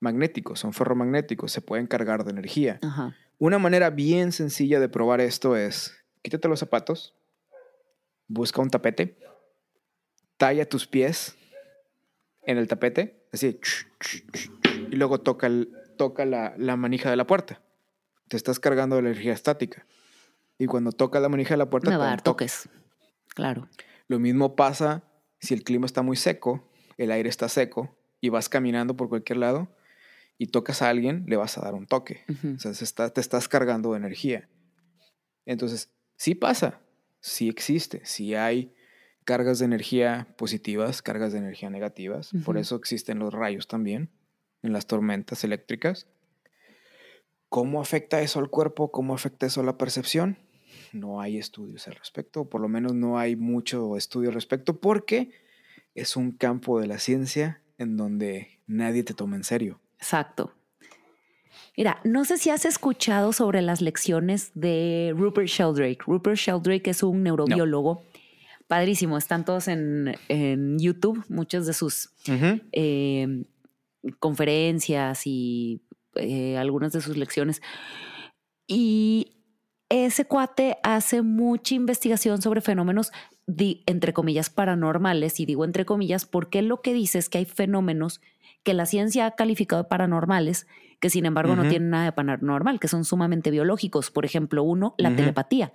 magnéticos, 0.00 0.60
son 0.60 0.72
ferromagnéticos, 0.72 1.52
se 1.52 1.60
pueden 1.60 1.86
cargar 1.86 2.24
de 2.24 2.30
energía. 2.30 2.78
Ajá. 2.82 3.14
Una 3.38 3.58
manera 3.58 3.90
bien 3.90 4.32
sencilla 4.32 4.80
de 4.80 4.88
probar 4.88 5.20
esto 5.20 5.54
es, 5.54 5.94
quítate 6.22 6.48
los 6.48 6.60
zapatos, 6.60 7.14
busca 8.28 8.60
un 8.62 8.70
tapete, 8.70 9.18
talla 10.36 10.68
tus 10.68 10.86
pies 10.86 11.36
en 12.42 12.58
el 12.58 12.68
tapete, 12.68 13.26
así, 13.32 13.58
y 14.90 14.96
luego 14.96 15.20
toca, 15.20 15.46
el- 15.48 15.70
toca 15.96 16.24
la, 16.24 16.54
la 16.56 16.76
manija 16.76 17.10
de 17.10 17.16
la 17.16 17.26
puerta. 17.26 17.60
Te 18.28 18.36
estás 18.36 18.60
cargando 18.60 18.96
de 18.96 19.00
energía 19.00 19.32
estática. 19.32 19.86
Y 20.58 20.66
cuando 20.66 20.92
toca 20.92 21.20
la 21.20 21.28
manija 21.28 21.54
de 21.54 21.58
la 21.58 21.70
puerta, 21.70 21.90
Me 21.90 21.96
va 21.96 22.04
a 22.04 22.06
da 22.06 22.10
dar 22.12 22.22
toques. 22.22 22.68
Claro. 23.34 23.68
Lo 24.08 24.18
mismo 24.18 24.56
pasa 24.56 25.02
si 25.40 25.54
el 25.54 25.62
clima 25.62 25.86
está 25.86 26.02
muy 26.02 26.16
seco, 26.16 26.68
el 26.96 27.10
aire 27.10 27.28
está 27.28 27.48
seco, 27.48 27.96
y 28.20 28.30
vas 28.30 28.48
caminando 28.48 28.96
por 28.96 29.08
cualquier 29.08 29.38
lado 29.38 29.68
y 30.38 30.48
tocas 30.48 30.82
a 30.82 30.88
alguien, 30.88 31.24
le 31.28 31.36
vas 31.36 31.58
a 31.58 31.60
dar 31.62 31.74
un 31.74 31.86
toque. 31.86 32.24
Ujú. 32.28 32.54
O 32.56 32.58
sea, 32.58 32.74
se 32.74 32.84
está- 32.84 33.10
te 33.10 33.20
estás 33.20 33.48
cargando 33.48 33.92
de 33.92 33.98
energía. 33.98 34.48
Entonces, 35.46 35.90
sí 36.16 36.34
pasa, 36.34 36.80
sí 37.20 37.48
existe, 37.48 38.00
sí 38.04 38.34
hay 38.34 38.74
cargas 39.24 39.58
de 39.58 39.66
energía 39.66 40.26
positivas, 40.38 41.02
cargas 41.02 41.32
de 41.32 41.38
energía 41.38 41.68
negativas. 41.68 42.30
Por 42.44 42.56
eso 42.56 42.76
existen 42.76 43.18
los 43.18 43.34
rayos 43.34 43.68
también, 43.68 44.10
en 44.62 44.72
las 44.72 44.86
tormentas 44.86 45.44
eléctricas. 45.44 46.06
¿Cómo 47.48 47.80
afecta 47.80 48.20
eso 48.22 48.38
al 48.40 48.50
cuerpo? 48.50 48.90
¿Cómo 48.90 49.14
afecta 49.14 49.46
eso 49.46 49.60
a 49.60 49.64
la 49.64 49.78
percepción? 49.78 50.38
No 50.92 51.20
hay 51.20 51.38
estudios 51.38 51.86
al 51.88 51.94
respecto, 51.94 52.42
o 52.42 52.48
por 52.48 52.60
lo 52.60 52.68
menos 52.68 52.94
no 52.94 53.18
hay 53.18 53.36
mucho 53.36 53.96
estudio 53.96 54.30
al 54.30 54.34
respecto, 54.34 54.80
porque 54.80 55.30
es 55.94 56.16
un 56.16 56.32
campo 56.32 56.80
de 56.80 56.86
la 56.86 56.98
ciencia 56.98 57.62
en 57.76 57.96
donde 57.96 58.60
nadie 58.66 59.02
te 59.02 59.14
toma 59.14 59.36
en 59.36 59.44
serio. 59.44 59.80
Exacto. 59.98 60.54
Mira, 61.78 62.00
no 62.02 62.24
sé 62.24 62.38
si 62.38 62.50
has 62.50 62.64
escuchado 62.64 63.32
sobre 63.32 63.62
las 63.62 63.80
lecciones 63.80 64.50
de 64.56 65.14
Rupert 65.16 65.46
Sheldrake. 65.46 66.02
Rupert 66.08 66.36
Sheldrake 66.36 66.90
es 66.90 67.04
un 67.04 67.22
neurobiólogo. 67.22 68.02
Padrísimo, 68.66 69.16
están 69.16 69.44
todos 69.44 69.68
en, 69.68 70.16
en 70.28 70.80
YouTube, 70.80 71.24
muchas 71.28 71.66
de 71.66 71.74
sus 71.74 72.10
eh, 72.72 73.44
conferencias 74.18 75.24
y 75.24 75.80
eh, 76.16 76.56
algunas 76.56 76.90
de 76.90 77.00
sus 77.00 77.16
lecciones. 77.16 77.62
Y 78.66 79.36
ese 79.88 80.24
cuate 80.24 80.78
hace 80.82 81.22
mucha 81.22 81.76
investigación 81.76 82.42
sobre 82.42 82.60
fenómenos, 82.60 83.12
entre 83.86 84.12
comillas, 84.12 84.50
paranormales. 84.50 85.38
Y 85.38 85.46
digo 85.46 85.64
entre 85.64 85.84
comillas 85.84 86.26
porque 86.26 86.60
lo 86.60 86.82
que 86.82 86.92
dice 86.92 87.20
es 87.20 87.28
que 87.28 87.38
hay 87.38 87.44
fenómenos 87.44 88.20
que 88.64 88.74
la 88.74 88.84
ciencia 88.84 89.26
ha 89.26 89.36
calificado 89.36 89.84
de 89.84 89.88
paranormales, 89.88 90.66
que 91.00 91.10
sin 91.10 91.26
embargo 91.26 91.54
no 91.54 91.68
tienen 91.68 91.90
nada 91.90 92.04
de 92.06 92.12
paranormal, 92.12 92.80
que 92.80 92.88
son 92.88 93.04
sumamente 93.04 93.50
biológicos. 93.50 94.10
Por 94.10 94.24
ejemplo, 94.24 94.62
uno, 94.62 94.94
la 94.98 95.14
telepatía. 95.14 95.72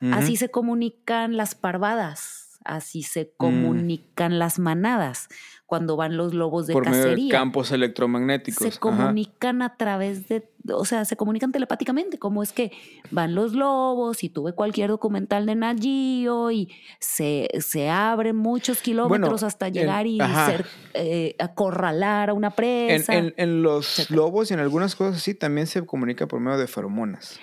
Ujú. 0.00 0.14
Así 0.14 0.36
se 0.36 0.50
comunican 0.50 1.36
las 1.36 1.54
parvadas, 1.54 2.37
así 2.68 3.00
Mm. 3.00 3.02
se 3.02 3.32
comunican 3.36 4.38
las 4.38 4.58
manadas 4.58 5.28
cuando 5.66 5.96
van 5.96 6.16
los 6.16 6.32
lobos 6.32 6.66
de 6.66 6.72
por 6.72 6.84
medio 6.88 6.98
de 6.98 7.04
cacería. 7.10 7.30
campos 7.30 7.72
electromagnéticos. 7.72 8.62
se 8.62 8.68
Ajá. 8.68 8.78
comunican 8.80 9.60
a 9.60 9.76
través 9.76 10.26
de, 10.28 10.48
o 10.72 10.84
sea, 10.86 11.04
se 11.04 11.16
comunican 11.16 11.52
telepáticamente, 11.52 12.18
como 12.18 12.42
es 12.42 12.52
que 12.54 12.72
van 13.10 13.34
los 13.34 13.52
lobos 13.52 14.24
y 14.24 14.30
tuve 14.30 14.54
cualquier 14.54 14.88
documental 14.90 15.44
de 15.44 15.54
Nat 15.56 15.78
Geo 15.80 16.50
y 16.50 16.72
se, 17.00 17.48
se 17.60 17.90
abren 17.90 18.36
muchos 18.36 18.80
kilómetros 18.80 19.42
hasta 19.42 19.66
en- 19.68 19.74
llegar 19.74 20.06
y 20.06 20.18
ser, 20.18 20.64
eh, 20.94 21.36
acorralar 21.38 22.30
a 22.30 22.32
una 22.32 22.48
En, 22.48 22.54
presa. 22.54 23.14
en- 23.14 23.34
en 23.36 23.62
los 23.62 23.98
etcétera. 23.98 24.16
lobos 24.16 24.50
y 24.50 24.54
en 24.54 24.60
algunas 24.60 24.96
cosas 24.96 25.16
así 25.16 25.34
también 25.34 25.66
se 25.66 25.84
comunica 25.84 26.26
por 26.26 26.40
medio 26.40 26.56
de 26.56 26.66
feromonas. 26.66 27.38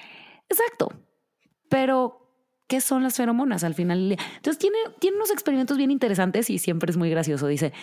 Exacto. 0.49 0.91
Pero 1.69 2.24
qué 2.67 2.81
son 2.81 3.03
las 3.03 3.15
feromonas 3.17 3.63
al 3.63 3.75
final. 3.75 4.11
Entonces 4.37 4.57
tiene, 4.57 4.77
tiene 4.99 5.17
unos 5.17 5.31
experimentos 5.31 5.77
bien 5.77 5.91
interesantes 5.91 6.49
y 6.49 6.57
siempre 6.57 6.89
es 6.89 6.97
muy 6.97 7.09
gracioso. 7.09 7.47
Dice, 7.47 7.73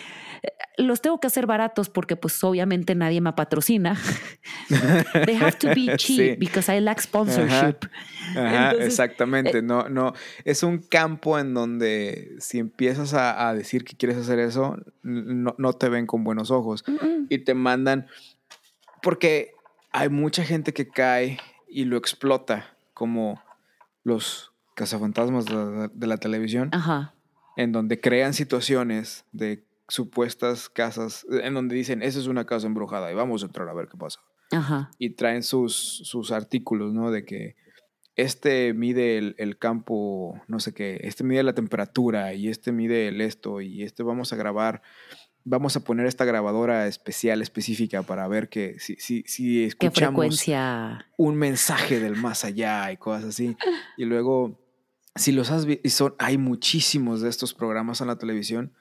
"Eh, 0.43 0.49
los 0.77 1.01
tengo 1.01 1.19
que 1.19 1.27
hacer 1.27 1.45
baratos 1.45 1.89
porque 1.89 2.15
pues 2.15 2.43
obviamente 2.43 2.93
nadie 2.95 3.21
me 3.21 3.31
patrocina. 3.33 3.97
They 5.25 5.35
have 5.35 5.53
to 5.59 5.69
be 5.69 5.85
cheap 5.97 6.33
Sí. 6.33 6.35
because 6.37 6.75
I 6.75 6.79
lack 6.81 6.99
sponsorship. 6.99 7.87
Ajá, 8.35 8.65
Entonces, 8.71 8.87
exactamente. 8.87 9.59
eh, 9.59 9.61
no, 9.61 9.87
no. 9.89 10.13
Es 10.45 10.63
un 10.63 10.79
campo 10.79 11.37
en 11.39 11.53
donde 11.53 12.35
si 12.39 12.59
empiezas 12.59 13.13
a, 13.13 13.47
a 13.47 13.53
decir 13.53 13.83
que 13.85 13.95
quieres 13.95 14.17
hacer 14.17 14.39
eso, 14.39 14.77
no, 15.01 15.55
no 15.57 15.73
te 15.73 15.89
ven 15.89 16.07
con 16.07 16.23
buenos 16.23 16.51
ojos. 16.51 16.83
Y 17.29 17.39
te 17.39 17.53
mandan. 17.53 18.07
Porque 19.01 19.51
hay 19.91 20.09
mucha 20.09 20.43
gente 20.43 20.73
que 20.73 20.87
cae 20.87 21.37
y 21.67 21.85
lo 21.85 21.97
explota, 21.97 22.75
como 22.93 23.41
los 24.03 24.52
cazafantasmas 24.75 25.45
de, 25.45 25.89
de 25.93 26.07
la 26.07 26.17
televisión, 26.17 26.69
Ajá. 26.71 27.13
en 27.57 27.71
donde 27.71 27.99
crean 27.99 28.33
situaciones 28.33 29.25
de 29.31 29.65
supuestas 29.87 30.69
casas, 30.69 31.25
en 31.29 31.53
donde 31.53 31.75
dicen, 31.75 32.01
esa 32.01 32.19
es 32.19 32.27
una 32.27 32.45
casa 32.45 32.67
embrujada 32.67 33.11
y 33.11 33.15
vamos 33.15 33.43
a 33.43 33.47
entrar 33.47 33.67
a 33.69 33.73
ver 33.73 33.87
qué 33.89 33.97
pasa 33.97 34.19
Ajá. 34.51 34.89
y 34.97 35.11
traen 35.11 35.43
sus, 35.43 36.01
sus 36.03 36.31
artículos, 36.31 36.93
¿no? 36.93 37.11
De 37.11 37.25
que 37.25 37.55
este 38.15 38.73
mide 38.73 39.17
el, 39.17 39.35
el 39.39 39.57
campo, 39.57 40.39
no 40.47 40.59
sé 40.59 40.73
qué, 40.73 40.99
este 41.03 41.23
mide 41.23 41.43
la 41.43 41.53
temperatura 41.53 42.33
y 42.33 42.47
este 42.47 42.71
mide 42.71 43.07
el 43.07 43.21
esto 43.21 43.59
y 43.61 43.83
este 43.83 44.03
vamos 44.03 44.31
a 44.31 44.35
grabar, 44.35 44.81
vamos 45.43 45.75
a 45.75 45.83
poner 45.83 46.05
esta 46.05 46.23
grabadora 46.23 46.87
especial, 46.87 47.41
específica 47.41 48.03
para 48.03 48.27
ver 48.27 48.49
que 48.49 48.77
si, 48.79 48.95
si, 48.95 49.23
si 49.27 49.55
¿Qué 49.55 49.65
escuchamos 49.65 50.19
frecuencia? 50.19 51.07
un 51.17 51.35
mensaje 51.35 51.99
del 51.99 52.15
más 52.15 52.45
allá 52.45 52.91
y 52.91 52.97
cosas 52.97 53.25
así. 53.25 53.57
Y 53.97 54.05
luego, 54.05 54.59
si 55.15 55.31
los 55.31 55.51
has 55.51 55.65
visto, 55.65 56.15
hay 56.19 56.37
muchísimos 56.37 57.21
de 57.21 57.29
estos 57.29 57.53
programas 57.53 58.01
en 58.01 58.07
la 58.07 58.17
televisión 58.17 58.73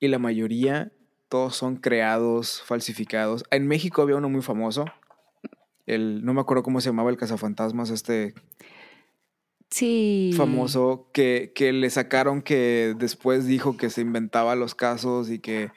y 0.00 0.08
la 0.08 0.18
mayoría, 0.18 0.92
todos 1.28 1.56
son 1.56 1.76
creados, 1.76 2.62
falsificados. 2.64 3.44
En 3.50 3.66
México 3.66 4.02
había 4.02 4.16
uno 4.16 4.28
muy 4.28 4.42
famoso, 4.42 4.84
el, 5.86 6.24
no 6.24 6.32
me 6.32 6.40
acuerdo 6.40 6.62
cómo 6.62 6.80
se 6.80 6.88
llamaba 6.88 7.10
el 7.10 7.16
cazafantasmas, 7.16 7.90
este 7.90 8.34
Sí. 9.70 10.32
famoso, 10.36 11.10
que, 11.12 11.52
que 11.54 11.72
le 11.72 11.90
sacaron 11.90 12.42
que 12.42 12.94
después 12.96 13.44
dijo 13.46 13.76
que 13.76 13.90
se 13.90 14.02
inventaba 14.02 14.54
los 14.54 14.74
casos 14.74 15.30
y 15.30 15.40
que 15.40 15.70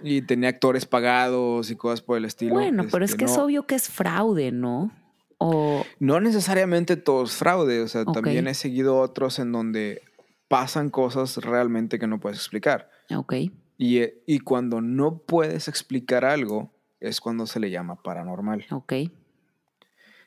y 0.00 0.22
tenía 0.22 0.50
actores 0.50 0.86
pagados 0.86 1.72
y 1.72 1.76
cosas 1.76 2.00
por 2.00 2.16
el 2.16 2.24
estilo. 2.24 2.54
Bueno, 2.54 2.84
pero 2.92 3.04
es 3.04 3.10
Este, 3.10 3.24
que 3.24 3.30
es 3.32 3.36
obvio 3.36 3.66
que 3.66 3.74
es 3.74 3.88
fraude, 3.88 4.52
¿no? 4.52 4.92
O, 5.38 5.84
No 6.00 6.20
necesariamente 6.20 6.96
todo 6.96 7.24
es 7.24 7.32
fraude, 7.32 7.80
o 7.80 7.88
sea, 7.88 8.04
también 8.04 8.48
he 8.48 8.54
seguido 8.54 8.98
otros 8.98 9.38
en 9.38 9.52
donde 9.52 10.02
pasan 10.48 10.90
cosas 10.90 11.36
realmente 11.36 11.98
que 11.98 12.06
no 12.06 12.20
puedes 12.20 12.38
explicar. 12.38 12.90
ok. 13.14 13.34
Y, 13.80 13.98
eh, 13.98 14.22
y 14.26 14.40
cuando 14.40 14.80
no 14.80 15.18
puedes 15.18 15.68
explicar 15.68 16.24
algo, 16.24 16.72
es 17.00 17.20
cuando 17.20 17.46
se 17.46 17.60
le 17.60 17.70
llama 17.70 18.02
paranormal. 18.02 18.66
Ok. 18.72 18.92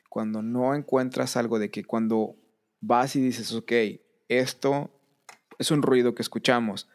Cuando 0.08 0.42
no 0.42 0.74
encuentras 0.74 1.36
algo 1.36 1.58
de 1.58 1.70
que 1.70 1.84
cuando 1.84 2.36
vas 2.80 3.14
y 3.16 3.20
dices, 3.20 3.52
ok, 3.52 3.72
esto 4.28 4.90
es 5.58 5.70
un 5.70 5.82
ruido 5.82 6.14
que 6.14 6.22
escuchamos. 6.22 6.88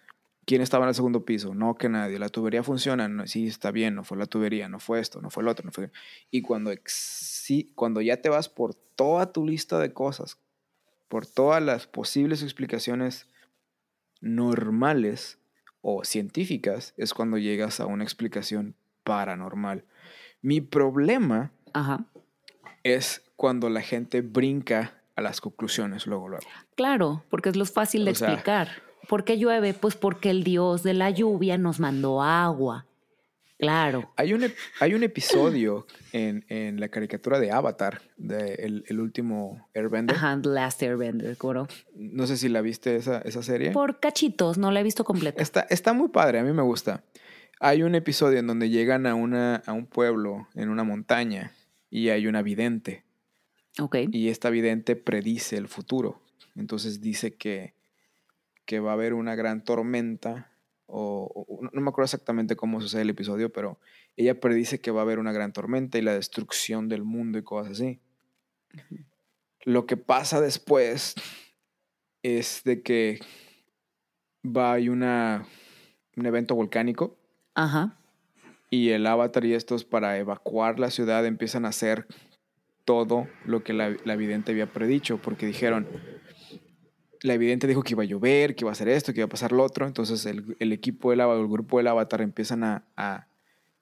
¿Quién 0.47 0.61
estaba 0.61 0.85
en 0.85 0.89
el 0.89 0.95
segundo 0.95 1.25
piso? 1.25 1.53
No, 1.53 1.75
que 1.75 1.89
nadie. 1.89 2.17
La 2.19 2.29
tubería 2.29 2.63
funciona. 2.63 3.09
No, 3.09 3.27
sí, 3.27 3.47
está 3.47 3.69
bien. 3.71 3.95
No 3.95 4.05
fue 4.05 4.17
la 4.17 4.27
tubería, 4.27 4.69
no 4.69 4.79
fue 4.79 5.01
esto, 5.01 5.21
no 5.21 5.29
fue 5.29 5.43
el 5.43 5.49
otro. 5.49 5.65
No 5.65 5.73
fue... 5.73 5.91
Y 6.31 6.41
cuando, 6.41 6.71
exi- 6.71 7.73
cuando 7.75 7.99
ya 7.99 8.21
te 8.21 8.29
vas 8.29 8.47
por 8.47 8.73
toda 8.73 9.33
tu 9.33 9.45
lista 9.45 9.77
de 9.77 9.91
cosas, 9.91 10.39
por 11.09 11.25
todas 11.27 11.61
las 11.61 11.85
posibles 11.85 12.43
explicaciones 12.43 13.27
normales 14.21 15.37
o 15.81 16.03
científicas, 16.05 16.93
es 16.97 17.13
cuando 17.13 17.37
llegas 17.37 17.79
a 17.81 17.85
una 17.85 18.03
explicación 18.05 18.75
paranormal. 19.03 19.83
Mi 20.41 20.61
problema 20.61 21.51
Ajá. 21.73 22.05
es 22.83 23.21
cuando 23.35 23.69
la 23.69 23.81
gente 23.81 24.21
brinca 24.21 25.01
a 25.17 25.21
las 25.21 25.41
conclusiones 25.41 26.07
luego, 26.07 26.29
luego. 26.29 26.47
Claro, 26.75 27.25
porque 27.29 27.49
es 27.49 27.55
lo 27.57 27.65
fácil 27.65 28.05
de 28.05 28.11
O 28.11 28.15
sea- 28.15 28.29
explicar. 28.29 28.86
¿Por 29.07 29.23
qué 29.23 29.37
llueve? 29.37 29.73
Pues 29.73 29.95
porque 29.95 30.29
el 30.29 30.43
dios 30.43 30.83
de 30.83 30.93
la 30.93 31.09
lluvia 31.09 31.57
nos 31.57 31.79
mandó 31.79 32.21
agua. 32.21 32.85
Claro. 33.59 34.11
Hay 34.17 34.33
un, 34.33 34.45
hay 34.79 34.93
un 34.93 35.01
episodio 35.01 35.87
en, 36.11 36.45
en 36.47 36.79
la 36.79 36.89
caricatura 36.89 37.39
de 37.39 37.51
Avatar, 37.51 38.01
de 38.15 38.53
el, 38.55 38.83
el 38.87 38.99
último 38.99 39.67
Airbender. 39.73 40.15
Ajá, 40.15 40.39
The 40.39 40.49
Last 40.49 40.83
Airbender, 40.83 41.37
¿coro? 41.37 41.67
No 41.95 42.27
sé 42.27 42.37
si 42.37 42.49
la 42.49 42.61
viste 42.61 42.95
esa, 42.95 43.17
esa 43.21 43.41
serie. 43.41 43.71
Por 43.71 43.99
cachitos, 43.99 44.59
no 44.59 44.69
la 44.69 44.81
he 44.81 44.83
visto 44.83 45.03
completa. 45.03 45.41
Está, 45.41 45.61
está 45.71 45.93
muy 45.93 46.09
padre, 46.09 46.37
a 46.37 46.43
mí 46.43 46.53
me 46.53 46.61
gusta. 46.61 47.03
Hay 47.59 47.81
un 47.81 47.95
episodio 47.95 48.37
en 48.37 48.45
donde 48.45 48.69
llegan 48.69 49.07
a, 49.07 49.15
una, 49.15 49.63
a 49.65 49.73
un 49.73 49.87
pueblo 49.87 50.47
en 50.53 50.69
una 50.69 50.83
montaña 50.83 51.53
y 51.89 52.09
hay 52.09 52.27
una 52.27 52.43
vidente. 52.43 53.05
Ok. 53.79 53.95
Y 54.11 54.29
esta 54.29 54.51
vidente 54.51 54.95
predice 54.95 55.57
el 55.57 55.67
futuro. 55.67 56.21
Entonces 56.55 57.01
dice 57.01 57.33
que, 57.33 57.73
que 58.67 58.79
va 58.79 58.91
a 58.91 58.93
haber 58.93 59.15
una 59.15 59.33
gran 59.33 59.63
tormenta, 59.63 60.51
o, 60.85 61.31
o- 61.47 61.69
no 61.71 61.81
me 61.81 61.89
acuerdo 61.89 62.05
exactamente 62.05 62.55
cómo 62.55 62.79
sucede 62.81 63.01
el 63.01 63.09
episodio, 63.09 63.51
pero 63.51 63.79
ella 64.15 64.39
predice 64.39 64.79
que 64.79 64.91
va 64.91 64.99
a 65.01 65.03
haber 65.03 65.17
una 65.17 65.31
gran 65.31 65.51
tormenta 65.53 65.97
y 65.97 66.01
la 66.03 66.13
destrucción 66.13 66.87
del 66.89 67.03
mundo 67.03 67.39
y 67.39 67.43
cosas 67.43 67.71
así. 67.73 67.99
Lo 69.63 69.85
que 69.85 69.97
pasa 69.97 70.39
después 70.41 71.15
es 72.23 72.61
de 72.63 72.81
que 72.83 73.19
va 74.45 74.73
a 74.75 74.77
una, 74.77 75.45
un 76.15 76.25
evento 76.25 76.55
volcánico 76.55 77.17
Ajá. 77.55 77.97
y 78.69 78.89
el 78.89 79.05
avatar 79.07 79.45
y 79.45 79.53
estos 79.53 79.83
para 79.85 80.17
evacuar 80.17 80.79
la 80.79 80.91
ciudad 80.91 81.25
empiezan 81.25 81.65
a 81.65 81.69
hacer 81.69 82.05
todo 82.85 83.27
lo 83.45 83.63
que 83.63 83.73
la, 83.73 83.95
la 84.05 84.15
vidente 84.15 84.51
había 84.51 84.67
predicho, 84.71 85.17
porque 85.17 85.45
dijeron, 85.45 85.87
la 87.21 87.37
vidente 87.37 87.67
dijo 87.67 87.83
que 87.83 87.93
iba 87.93 88.03
a 88.03 88.05
llover, 88.05 88.55
que 88.55 88.63
iba 88.63 88.71
a 88.71 88.73
hacer 88.73 88.87
esto, 88.89 89.13
que 89.13 89.19
iba 89.21 89.25
a 89.25 89.29
pasar 89.29 89.51
lo 89.51 89.63
otro, 89.63 89.85
entonces 89.87 90.25
el, 90.25 90.55
el 90.59 90.71
equipo 90.73 91.11
del 91.11 91.21
avatar, 91.21 91.41
el 91.41 91.47
grupo 91.47 91.77
del 91.77 91.87
avatar 91.87 92.21
empiezan 92.21 92.63
a, 92.63 92.85
a- 92.95 93.27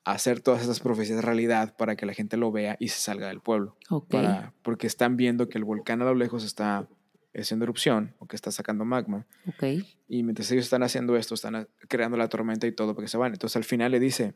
hacer 0.03 0.39
todas 0.41 0.61
esas 0.61 0.79
profecías 0.79 1.23
realidad 1.25 1.75
para 1.77 1.95
que 1.95 2.05
la 2.05 2.13
gente 2.13 2.37
lo 2.37 2.51
vea 2.51 2.77
y 2.79 2.89
se 2.89 2.99
salga 2.99 3.27
del 3.29 3.41
pueblo, 3.41 3.75
Ok. 3.89 4.09
para, 4.11 4.53
porque 4.61 4.85
están 4.87 5.17
viendo 5.17 5.49
que 5.49 5.57
el 5.57 5.63
volcán 5.63 6.01
a 6.01 6.05
lo 6.05 6.13
lejos 6.13 6.43
está 6.43 6.87
haciendo 7.33 7.63
erupción 7.65 8.13
o 8.19 8.27
que 8.27 8.35
está 8.35 8.51
sacando 8.51 8.85
magma. 8.85 9.25
Ok. 9.47 9.63
Y 10.07 10.23
mientras 10.23 10.49
ellos 10.51 10.65
están 10.65 10.83
haciendo 10.83 11.17
esto, 11.17 11.33
están 11.33 11.67
creando 11.89 12.17
la 12.17 12.29
tormenta 12.29 12.65
y 12.67 12.71
todo 12.71 12.93
porque 12.95 13.07
se 13.09 13.17
van. 13.17 13.33
Entonces 13.33 13.57
al 13.57 13.63
final 13.65 13.91
le 13.91 13.99
dice, 13.99 14.35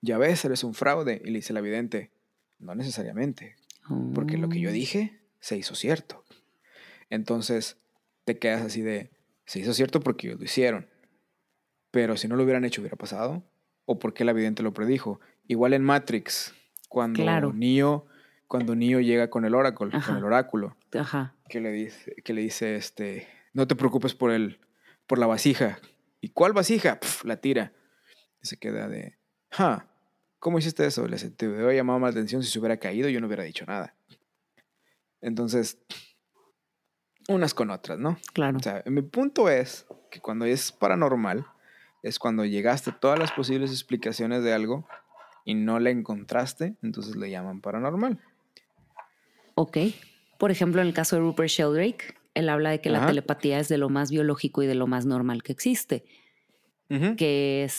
ya 0.00 0.18
ves, 0.18 0.44
eres 0.44 0.64
un 0.64 0.74
fraude. 0.74 1.20
Y 1.24 1.30
le 1.30 1.38
dice 1.38 1.52
la 1.52 1.60
vidente, 1.60 2.10
no 2.58 2.74
necesariamente, 2.74 3.56
porque 4.14 4.36
lo 4.38 4.48
que 4.48 4.60
yo 4.60 4.68
Oh. 4.68 4.72
dije 4.72 5.18
se 5.40 5.56
hizo 5.56 5.74
cierto. 5.74 6.24
Entonces 7.12 7.76
te 8.24 8.38
quedas 8.38 8.62
así 8.62 8.80
de, 8.80 9.10
se 9.44 9.58
hizo 9.58 9.74
cierto 9.74 10.00
porque 10.00 10.28
ellos 10.28 10.38
lo 10.38 10.46
hicieron. 10.46 10.88
Pero 11.90 12.16
si 12.16 12.26
no 12.26 12.36
lo 12.36 12.42
hubieran 12.44 12.64
hecho, 12.64 12.80
hubiera 12.80 12.96
pasado. 12.96 13.42
¿O 13.84 13.98
porque 13.98 14.24
la 14.24 14.32
vidente 14.32 14.62
lo 14.62 14.72
predijo? 14.72 15.20
Igual 15.46 15.74
en 15.74 15.82
Matrix, 15.82 16.54
cuando 16.88 17.22
Claro. 17.22 17.52
Neo, 17.52 18.06
cuando 18.48 18.74
Neo 18.74 19.00
llega 19.00 19.28
con 19.28 19.44
el 19.44 19.54
oráculo, 19.54 19.90
Ajá. 19.94 20.06
con 20.06 20.16
el 20.16 20.24
oráculo 20.24 20.74
Ajá. 20.98 21.34
que 21.50 21.60
le 21.60 21.70
dice, 21.70 22.14
que 22.24 22.32
le 22.32 22.40
dice 22.40 22.76
este, 22.76 23.28
no 23.52 23.66
te 23.66 23.76
preocupes 23.76 24.14
por 24.14 24.30
el, 24.30 24.58
por 25.06 25.18
la 25.18 25.26
vasija. 25.26 25.80
¿Y 26.22 26.30
cuál 26.30 26.54
vasija? 26.54 26.98
Pf, 26.98 27.26
la 27.26 27.36
tira. 27.42 27.74
Y 28.42 28.46
se 28.46 28.56
queda 28.56 28.88
de, 28.88 29.18
ja, 29.50 29.86
¿cómo 30.38 30.58
hiciste 30.58 30.86
eso? 30.86 31.06
Le 31.06 31.16
dice, 31.16 31.30
te 31.30 31.46
hubiera 31.46 31.74
llamado 31.74 31.98
más 31.98 32.14
la 32.14 32.20
atención 32.20 32.42
si 32.42 32.50
se 32.50 32.58
hubiera 32.58 32.78
caído, 32.78 33.10
yo 33.10 33.20
no 33.20 33.26
hubiera 33.26 33.42
dicho 33.42 33.66
nada. 33.66 33.94
Entonces, 35.20 35.78
unas 37.28 37.54
con 37.54 37.70
otras, 37.70 37.98
¿no? 37.98 38.18
Claro. 38.32 38.58
O 38.58 38.62
sea, 38.62 38.82
mi 38.86 39.02
punto 39.02 39.48
es 39.48 39.86
que 40.10 40.20
cuando 40.20 40.44
es 40.44 40.72
paranormal, 40.72 41.46
es 42.02 42.18
cuando 42.18 42.44
llegaste 42.44 42.90
a 42.90 42.98
todas 42.98 43.18
las 43.18 43.32
posibles 43.32 43.70
explicaciones 43.70 44.42
de 44.42 44.52
algo 44.52 44.86
y 45.44 45.54
no 45.54 45.78
la 45.78 45.90
encontraste, 45.90 46.74
entonces 46.82 47.16
le 47.16 47.30
llaman 47.30 47.60
paranormal. 47.60 48.18
Ok. 49.54 49.78
Por 50.38 50.50
ejemplo, 50.50 50.80
en 50.80 50.88
el 50.88 50.94
caso 50.94 51.16
de 51.16 51.22
Rupert 51.22 51.48
Sheldrake, 51.48 52.16
él 52.34 52.48
habla 52.48 52.70
de 52.70 52.80
que 52.80 52.90
la 52.90 53.06
telepatía 53.06 53.58
es 53.58 53.68
de 53.68 53.78
lo 53.78 53.88
más 53.88 54.10
biológico 54.10 54.62
y 54.62 54.66
de 54.66 54.74
lo 54.74 54.86
más 54.86 55.06
normal 55.06 55.42
que 55.42 55.52
existe, 55.52 56.04
que 57.16 57.64
es 57.64 57.72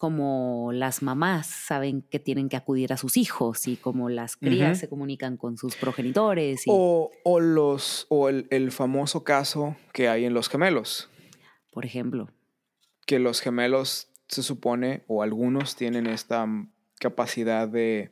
como 0.00 0.70
las 0.72 1.02
mamás 1.02 1.46
saben 1.46 2.00
que 2.00 2.18
tienen 2.18 2.48
que 2.48 2.56
acudir 2.56 2.90
a 2.94 2.96
sus 2.96 3.18
hijos 3.18 3.68
y 3.68 3.76
como 3.76 4.08
las 4.08 4.34
crías 4.38 4.78
se 4.78 4.88
comunican 4.88 5.36
con 5.36 5.58
sus 5.58 5.76
progenitores. 5.76 6.66
Y, 6.66 6.70
O, 6.72 7.10
o 7.22 7.38
los, 7.38 8.06
o 8.08 8.30
el, 8.30 8.46
el 8.48 8.72
famoso 8.72 9.24
caso 9.24 9.76
que 9.92 10.08
hay 10.08 10.24
en 10.24 10.32
los 10.32 10.48
gemelos, 10.48 11.10
Por 11.70 11.84
ejemplo. 11.84 12.30
que 13.04 13.18
los 13.18 13.42
gemelos 13.42 14.08
se 14.26 14.42
supone, 14.42 15.04
o 15.06 15.22
algunos 15.22 15.76
tienen 15.76 16.06
esta 16.06 16.46
capacidad 16.98 17.68
de 17.68 18.10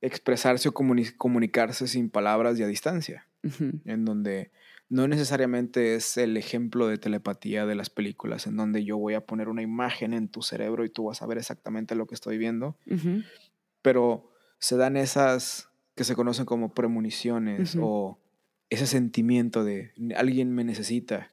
expresarse 0.00 0.68
o 0.68 0.72
comuni- 0.72 1.16
comunicarse 1.16 1.88
sin 1.88 2.08
palabras 2.08 2.56
y 2.60 2.62
a 2.62 2.68
distancia, 2.68 3.26
en 3.84 4.04
donde 4.04 4.52
no 4.94 5.08
necesariamente 5.08 5.96
es 5.96 6.16
el 6.18 6.36
ejemplo 6.36 6.86
de 6.86 6.98
telepatía 6.98 7.66
de 7.66 7.74
las 7.74 7.90
películas, 7.90 8.46
en 8.46 8.56
donde 8.56 8.84
yo 8.84 8.96
voy 8.96 9.14
a 9.14 9.26
poner 9.26 9.48
una 9.48 9.60
imagen 9.60 10.12
en 10.12 10.28
tu 10.28 10.40
cerebro 10.40 10.84
y 10.84 10.88
tú 10.88 11.06
vas 11.06 11.20
a 11.20 11.26
ver 11.26 11.36
exactamente 11.36 11.96
lo 11.96 12.06
que 12.06 12.14
estoy 12.14 12.38
viendo, 12.38 12.78
pero 13.82 14.30
se 14.60 14.76
dan 14.76 14.96
esas 14.96 15.68
que 15.96 16.04
se 16.04 16.14
conocen 16.14 16.44
como 16.44 16.74
premoniciones 16.74 17.76
o 17.80 18.20
ese 18.70 18.86
sentimiento 18.86 19.64
de 19.64 19.92
alguien 20.14 20.54
me 20.54 20.62
necesita. 20.62 21.32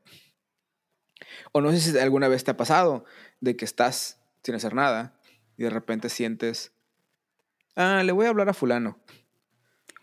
O 1.52 1.62
no 1.62 1.69
sé 1.69 1.80
si 1.80 1.95
alguna 2.00 2.30
vez 2.30 2.43
te 2.43 2.50
ha 2.50 2.58
pasado 2.58 3.06
de 3.41 3.56
que 3.56 3.65
estás 3.65 4.24
sin 4.41 4.56
hacer 4.56 4.74
nada 4.74 5.19
y 5.56 5.62
de 5.62 5.69
repente 5.69 6.10
sientes, 6.10 6.74
ah, 7.76 8.02
le 8.04 8.12
voy 8.12 8.26
a 8.26 8.30
hablar 8.30 8.50
a 8.50 8.56
fulano. 8.56 8.97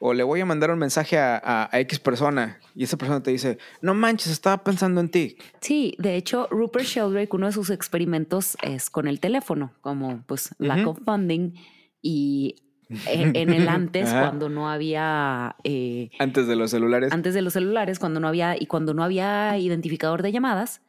O 0.00 0.14
le 0.14 0.22
voy 0.22 0.40
a 0.40 0.46
mandar 0.46 0.70
un 0.70 0.78
mensaje 0.78 1.18
a, 1.18 1.37
a- 1.42 1.68
a 1.72 1.80
X 1.80 1.98
persona 1.98 2.61
y 2.74 2.84
esa 2.84 2.96
persona 2.96 3.20
te 3.22 3.32
dice, 3.32 3.58
no 3.82 3.94
manches, 3.94 4.30
estaba 4.30 4.62
pensando 4.62 5.00
en 5.00 5.08
ti. 5.11 5.37
Sí, 5.61 5.96
de 5.98 6.14
hecho, 6.14 6.46
Rupert 6.50 6.84
Sheldrake, 6.84 7.34
uno 7.34 7.46
de 7.46 7.52
sus 7.52 7.70
experimentos 7.70 8.56
es 8.62 8.90
con 8.90 9.08
el 9.08 9.18
teléfono, 9.18 9.72
como 9.80 10.22
pues 10.26 10.54
lack 10.58 10.80
Ujú. 10.87 10.90
of 10.90 11.00
funding 11.04 11.54
y 12.00 12.62
en, 13.06 13.34
en 13.34 13.52
el 13.52 13.68
antes, 13.68 14.06
Ajá. 14.08 14.20
cuando 14.20 14.48
no 14.48 14.70
había, 14.70 15.56
eh, 15.64 16.11
Antes 16.20 16.46
de 16.46 16.54
los 16.54 16.70
celulares. 16.70 17.12
antes 17.12 17.34
de 17.34 17.42
los 17.42 17.54
celulares, 17.54 17.98
cuando 17.98 18.20
no 18.20 18.28
había 18.28 18.56
y 18.61 18.66
cuando 18.66 18.94
no 18.94 19.02
había 19.02 19.58
identificador 19.58 20.22
de 20.22 20.30
llamadas, 20.30 20.80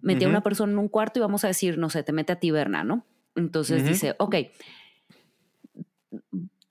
metía 0.00 0.26
a 0.26 0.30
Ujú. 0.30 0.36
una 0.36 0.42
persona 0.44 0.72
en 0.72 0.78
un 0.78 0.88
cuarto 0.88 1.18
y 1.18 1.22
vamos 1.22 1.42
a 1.44 1.48
decir, 1.48 1.78
no 1.78 1.90
sé, 1.90 2.04
te 2.04 2.12
mete 2.12 2.32
a 2.32 2.36
ti, 2.38 2.52
Berna, 2.52 2.84
¿no? 2.84 3.04
Entonces 3.34 3.82
Ujú. 3.82 3.88
dice, 3.88 4.14
ok, 4.18 4.36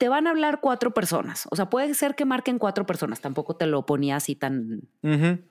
te 0.02 0.08
van 0.08 0.26
a 0.26 0.30
hablar 0.30 0.58
cuatro 0.60 0.92
personas. 0.92 1.46
O 1.52 1.54
sea, 1.54 1.70
puede 1.70 1.94
ser 1.94 2.16
que 2.16 2.24
marquen 2.24 2.58
cuatro 2.58 2.84
personas. 2.86 3.20
Tampoco 3.20 3.54
te 3.54 3.66
lo 3.66 3.86
ponía 3.86 4.16
así 4.16 4.34
tan, 4.34 4.88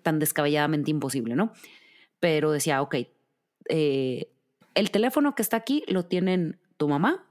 tan 0.04 0.20
descabelladamente 0.20 0.92
imposible, 0.92 1.38
¿no? 1.38 1.54
Pero 2.20 2.52
decía, 2.52 2.82
ok, 2.82 2.96
eh, 3.70 4.30
el 4.76 4.92
teléfono 4.92 5.36
que 5.36 5.42
está 5.42 5.56
aquí 5.56 5.86
lo 5.88 6.04
tienen 6.04 6.60
tu 6.76 6.90
mamá, 6.90 7.24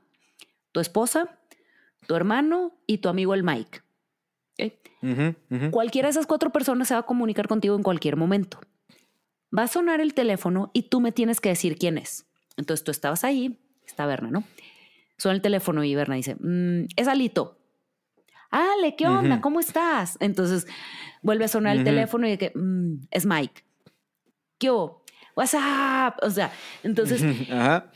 tu 0.72 0.80
esposa, 0.80 1.38
tu 2.06 2.14
hermano 2.14 2.72
y 2.86 2.98
tu 3.02 3.10
amigo 3.10 3.34
el 3.34 3.42
Mike. 3.42 3.82
¿ok? 4.58 4.72
Ujú, 5.02 5.34
ujú. 5.50 5.70
Cualquiera 5.72 6.06
de 6.06 6.12
esas 6.12 6.26
cuatro 6.26 6.48
personas 6.48 6.88
se 6.88 6.94
va 6.94 7.00
a 7.00 7.06
comunicar 7.06 7.48
contigo 7.48 7.76
en 7.76 7.82
cualquier 7.82 8.16
momento. 8.16 8.60
Va 9.54 9.64
a 9.64 9.68
sonar 9.68 10.00
el 10.00 10.14
teléfono 10.14 10.70
y 10.72 10.84
tú 10.84 11.02
me 11.02 11.12
tienes 11.12 11.38
que 11.42 11.50
decir 11.50 11.76
quién 11.76 11.98
es. 11.98 12.24
Entonces 12.56 12.82
tú 12.82 12.90
estabas 12.90 13.24
ahí, 13.24 13.60
está 13.84 14.06
Berna, 14.06 14.30
¿no? 14.30 14.44
Suena 15.20 15.36
el 15.36 15.42
teléfono 15.42 15.84
y 15.84 15.94
Berna 15.94 16.14
dice, 16.14 16.34
"Mm, 16.40 16.86
es 16.96 17.06
Alito. 17.06 17.58
Ale, 18.50 18.96
¿qué 18.96 19.06
onda? 19.06 19.42
¿Cómo 19.42 19.60
estás? 19.60 20.16
Entonces 20.18 20.66
vuelve 21.20 21.44
a 21.44 21.48
sonar 21.48 21.76
el 21.76 21.84
teléfono 21.84 22.26
y 22.26 22.30
de 22.30 22.38
que, 22.38 22.52
"Mm, 22.54 23.06
es 23.10 23.26
Mike. 23.26 23.62
¿Qué 24.58 24.70
hubo? 24.70 25.04
WhatsApp. 25.36 26.18
O 26.22 26.30
sea, 26.30 26.50
entonces 26.82 27.22
Ajá. 27.52 27.92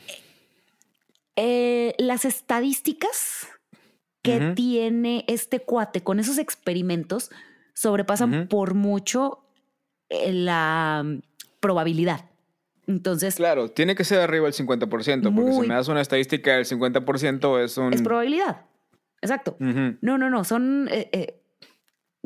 eh, 1.35 1.95
las 1.97 2.25
estadísticas 2.25 3.47
que 4.21 4.53
tiene 4.55 5.25
este 5.27 5.59
cuate 5.61 6.03
con 6.03 6.19
esos 6.19 6.37
experimentos 6.37 7.31
sobrepasan 7.73 8.47
por 8.47 8.75
mucho 8.75 9.41
eh, 10.09 10.31
la 10.31 11.01
mm, 11.03 11.21
probabilidad. 11.59 12.29
Entonces, 12.87 13.35
Claro, 13.35 13.69
tiene 13.69 13.95
que 13.95 14.03
ser 14.03 14.19
arriba 14.19 14.45
del 14.45 14.53
50%, 14.53 15.23
porque 15.33 15.51
Muy- 15.51 15.63
si 15.63 15.67
me 15.69 15.75
das 15.75 15.87
una 15.87 16.01
estadística 16.01 16.55
del 16.55 16.65
50% 16.65 17.63
es 17.63 17.77
un... 17.77 17.93
es 17.93 18.01
probabilidad. 18.01 18.65
Exacto. 19.21 19.55
No, 19.59 20.17
no, 20.17 20.29
no. 20.29 20.43
Son. 20.43 20.87
eh, 20.91 21.09
eh, 21.11 21.41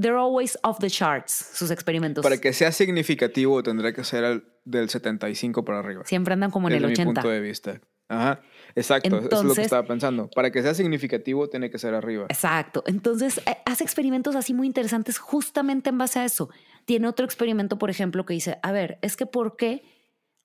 they're 0.02 0.18
always 0.18 0.58
off 0.64 0.80
the 0.80 0.90
charts, 0.90 1.32
sus 1.54 1.72
experimentos. 1.72 2.24
Para 2.24 2.38
que 2.40 2.52
sea 2.54 2.72
significativo 2.72 3.64
tendrá 3.64 3.94
que 3.94 4.04
ser 4.04 4.24
al- 4.26 4.44
del 4.66 4.90
75 4.90 5.64
para 5.64 5.80
arriba. 5.80 6.04
Siempre 6.06 6.34
andan 6.34 6.52
como 6.52 6.68
en 6.68 6.74
desde 6.74 6.86
el 6.86 6.90
mi 6.90 6.94
80. 6.94 7.14
punto 7.22 7.30
de 7.30 7.40
vista. 7.40 7.82
Ajá, 8.12 8.42
exacto, 8.76 9.08
eso 9.08 9.18
es 9.18 9.24
lo 9.24 9.30
que 9.30 9.36
Entonces- 9.36 9.66
estaba 9.66 9.84
pensando. 9.88 10.30
Para 10.32 10.52
que 10.52 10.62
sea 10.64 10.74
significativo 10.74 11.48
tiene 11.48 11.70
que 11.70 11.78
ser 11.78 11.94
arriba. 11.94 12.26
Exacto. 12.30 12.84
Entonces, 12.88 13.38
eh, 13.46 13.58
hace 13.66 13.84
experimentos 13.84 14.36
así 14.36 14.54
muy 14.54 14.66
interesantes 14.68 15.20
justamente 15.20 15.90
en 15.92 15.98
base 16.00 16.20
a 16.20 16.26
eso. 16.26 16.50
Tiene 16.86 17.08
otro 17.08 17.24
experimento, 17.26 17.78
por 17.78 17.90
ejemplo, 17.92 18.26
que 18.26 18.34
dice, 18.34 18.58
a 18.64 18.72
ver, 18.72 18.98
es 19.04 19.16
que 19.16 19.26
¿por 19.28 19.56
qué 19.58 19.84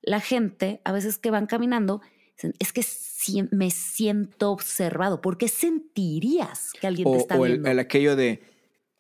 la 0.05 0.21
gente, 0.21 0.81
a 0.85 0.93
veces 0.93 1.19
que 1.19 1.31
van 1.31 1.47
caminando, 1.47 2.01
es 2.59 2.73
que 2.73 2.83
si- 2.83 3.45
me 3.53 3.71
siento 3.71 4.51
observado? 4.51 5.21
¿Por 5.21 5.39
qué 5.39 5.49
sentirías 5.49 6.73
que 6.81 6.87
alguien 6.87 7.05
te 7.11 7.17
O, 7.17 7.21
está 7.21 7.39
o 7.39 7.47
el, 7.47 7.53
viendo? 7.53 7.71
el 7.71 7.79
aquello 7.79 8.17
de, 8.17 8.43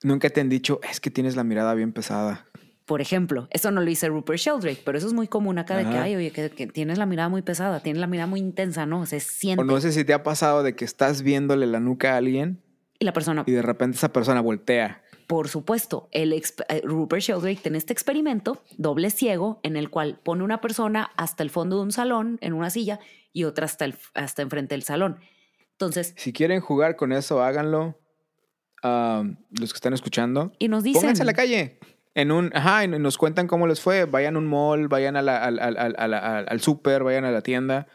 nunca 0.03 0.31
te 0.31 0.41
han 0.41 0.49
dicho, 0.49 0.81
es 0.89 1.01
que 1.01 1.11
tienes 1.11 1.37
la 1.37 1.45
mirada 1.45 1.75
bien 1.75 1.93
pesada. 1.93 2.47
Por 2.87 3.01
ejemplo, 3.01 3.49
eso 3.51 3.71
no 3.71 3.81
lo 3.81 3.87
dice 3.87 4.09
Rupert 4.09 4.39
Sheldrake, 4.39 4.83
pero 4.85 4.99
eso 4.99 5.07
es 5.07 5.15
muy 5.15 5.27
común 5.27 5.59
acá 5.59 5.77
de 5.77 5.85
que, 5.85 5.91
Ajá. 5.91 6.03
ay, 6.03 6.17
oye, 6.17 6.31
que, 6.33 6.51
que 6.51 6.67
tienes 6.67 6.99
la 6.99 7.07
mirada 7.07 7.29
muy 7.31 7.41
pesada, 7.43 7.81
tienes 7.81 7.99
la 8.01 8.07
mirada 8.07 8.27
muy 8.27 8.41
intensa, 8.41 8.85
¿no? 8.85 9.07
Se 9.07 9.21
siente. 9.21 9.63
O 9.63 9.65
no 9.65 9.81
sé 9.81 9.91
si 9.93 10.05
te 10.05 10.13
ha 10.13 10.23
pasado 10.23 10.63
de 10.63 10.77
que 10.77 10.85
estás 10.85 11.23
viéndole 11.23 11.67
la 11.67 11.81
nuca 11.81 12.13
a 12.15 12.17
alguien 12.19 12.61
Y 12.99 13.07
la 13.07 13.13
persona, 13.15 13.43
y 13.47 13.53
de 13.53 13.63
repente 13.63 13.97
esa 13.97 14.13
persona 14.13 14.43
voltea. 14.43 15.03
Por 15.27 15.49
supuesto, 15.49 16.09
el 16.13 16.33
eh, 16.33 16.43
Rupert 16.85 17.23
Sheldrake 17.23 17.61
tiene 17.63 17.79
este 17.79 17.93
experimento 17.93 18.63
doble 18.79 19.11
ciego 19.11 19.61
en 19.63 19.77
el 19.77 19.91
cual 19.91 20.21
pone 20.23 20.43
una 20.45 20.61
persona 20.61 21.11
hasta 21.17 21.43
el 21.43 21.51
fondo 21.51 21.77
de 21.77 21.83
un 21.83 21.93
salón 21.93 22.39
en 22.41 22.53
una 22.53 22.71
silla 22.71 23.01
y 23.33 23.45
otra 23.45 23.65
hasta, 23.67 23.85
el, 23.85 23.95
hasta 24.15 24.43
enfrente 24.43 24.75
del 24.75 24.83
salón. 24.83 25.19
Entonces, 25.73 26.15
Si 26.17 26.33
quieren 26.33 26.61
jugar 26.61 26.97
con 26.97 27.13
eso, 27.13 27.43
háganlo. 27.43 27.99
Los 28.83 29.73
que 29.73 29.77
están 29.77 29.95
escuchando, 29.95 30.53
y 30.59 30.69
nos 30.69 30.83
dicen, 30.85 31.01
pónganse 31.01 31.23
a 31.23 31.25
la 31.27 31.33
calle. 31.33 31.79
En 32.15 32.31
un, 32.31 32.51
ajá, 32.55 32.85
y 32.85 32.89
nos 32.89 33.17
cuentan 33.19 33.49
cómo 33.49 33.67
les 33.67 33.81
fue. 33.81 34.05
Vayan 34.05 34.37
a 34.37 34.39
un 34.39 34.47
mall, 34.47 34.89
vayan 34.89 35.17
a 35.17 35.23
la- 35.23 35.43
al, 35.43 35.59
al, 35.59 35.77
al, 35.79 35.95
al, 35.99 36.15
al- 36.15 36.47
al 36.49 36.61
súper, 36.61 37.03
vayan 37.03 37.25
a 37.25 37.31
la 37.31 37.41
tienda 37.41 37.87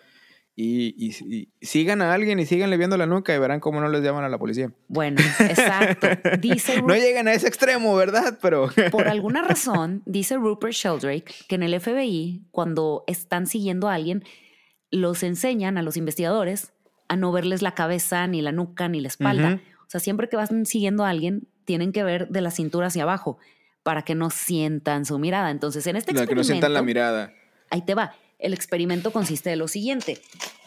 y, 0.61 0.93
y- 0.97 1.47
y 1.61 1.65
sigan 1.65 2.01
a 2.01 2.13
alguien 2.13 2.37
y 2.39 2.45
síganle 2.45 2.75
viendo 2.77 2.97
la 2.97 3.05
nuca 3.05 3.33
y 3.33 3.39
verán 3.39 3.59
cómo 3.61 3.79
no 3.79 3.87
les 3.87 4.01
llaman 4.03 4.23
a 4.25 4.29
la 4.29 4.37
policía. 4.37 4.71
bueno, 4.87 5.21
exacto, 5.39 6.07
dice 6.41 6.81
No 6.81 6.95
llegan 6.95 7.27
a 7.27 7.33
ese 7.33 7.47
extremo, 7.47 7.95
¿verdad? 7.95 8.37
Pero 8.41 8.69
Por 8.91 9.07
alguna 9.07 9.41
razón, 9.41 10.03
dice 10.05 10.35
Rupert 10.35 10.73
Sheldrake 10.73 11.33
que 11.47 11.55
en 11.55 11.63
el 11.63 11.79
FBI, 11.79 12.43
cuando 12.51 13.03
están 13.07 13.47
siguiendo 13.47 13.87
a 13.87 13.93
alguien, 13.93 14.23
los 14.91 15.23
enseñan 15.23 15.77
a 15.77 15.81
los 15.81 15.95
investigadores 15.97 16.73
a 17.07 17.15
no 17.15 17.31
verles 17.31 17.61
la 17.61 17.73
cabeza, 17.73 18.27
ni 18.27 18.41
la 18.41 18.51
nuca, 18.51 18.87
ni 18.89 18.99
la 19.01 19.07
espalda. 19.07 19.61
O 19.81 19.89
sea, 19.89 19.99
siempre 19.99 20.29
que 20.29 20.35
van 20.35 20.65
siguiendo 20.65 21.03
a 21.05 21.09
alguien, 21.09 21.47
tienen 21.65 21.91
que 21.91 22.03
ver 22.03 22.27
de 22.29 22.41
la 22.41 22.51
cintura 22.51 22.87
hacia 22.87 23.03
abajo 23.03 23.37
para 23.81 24.03
que 24.03 24.13
no 24.13 24.29
sientan 24.29 25.05
su 25.05 25.17
mirada. 25.19 25.49
Entonces, 25.51 25.87
en 25.87 25.95
este 25.95 26.11
no, 26.11 26.17
que 26.17 26.23
experimento, 26.25 26.41
no 26.41 26.43
sientan 26.53 26.73
la 26.73 26.81
mirada. 26.83 27.33
ahí 27.71 27.81
te 27.83 27.95
va. 27.95 28.13
El 28.39 28.53
experimento 28.53 29.11
consiste 29.11 29.49
de 29.49 29.57
lo 29.57 29.67
siguiente. 29.67 30.21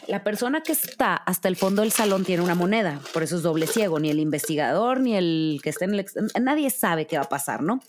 La 0.07 0.23
persona 0.25 0.63
que 0.63 0.73
está 0.73 1.15
hasta 1.15 1.49
el 1.49 1.57
fondo 1.57 1.83
del 1.83 1.93
salón 1.93 2.25
tiene 2.25 2.43
una 2.43 2.55
moneda, 2.55 3.01
por 3.15 3.23
eso 3.23 3.37
es 3.37 3.43
doble 3.43 3.67
ciego, 3.67 4.01
ni 4.01 4.11
el 4.11 4.19
investigador, 4.19 5.01
ni 5.01 5.17
el 5.17 5.61
que 5.63 5.71
está 5.71 5.85
en 5.85 5.95
el... 5.95 6.07
Nadie 6.41 6.71
sabe 6.71 7.07
qué 7.07 7.17
va 7.17 7.25
a 7.25 7.29
pasar, 7.29 7.63
¿no? 7.63 7.81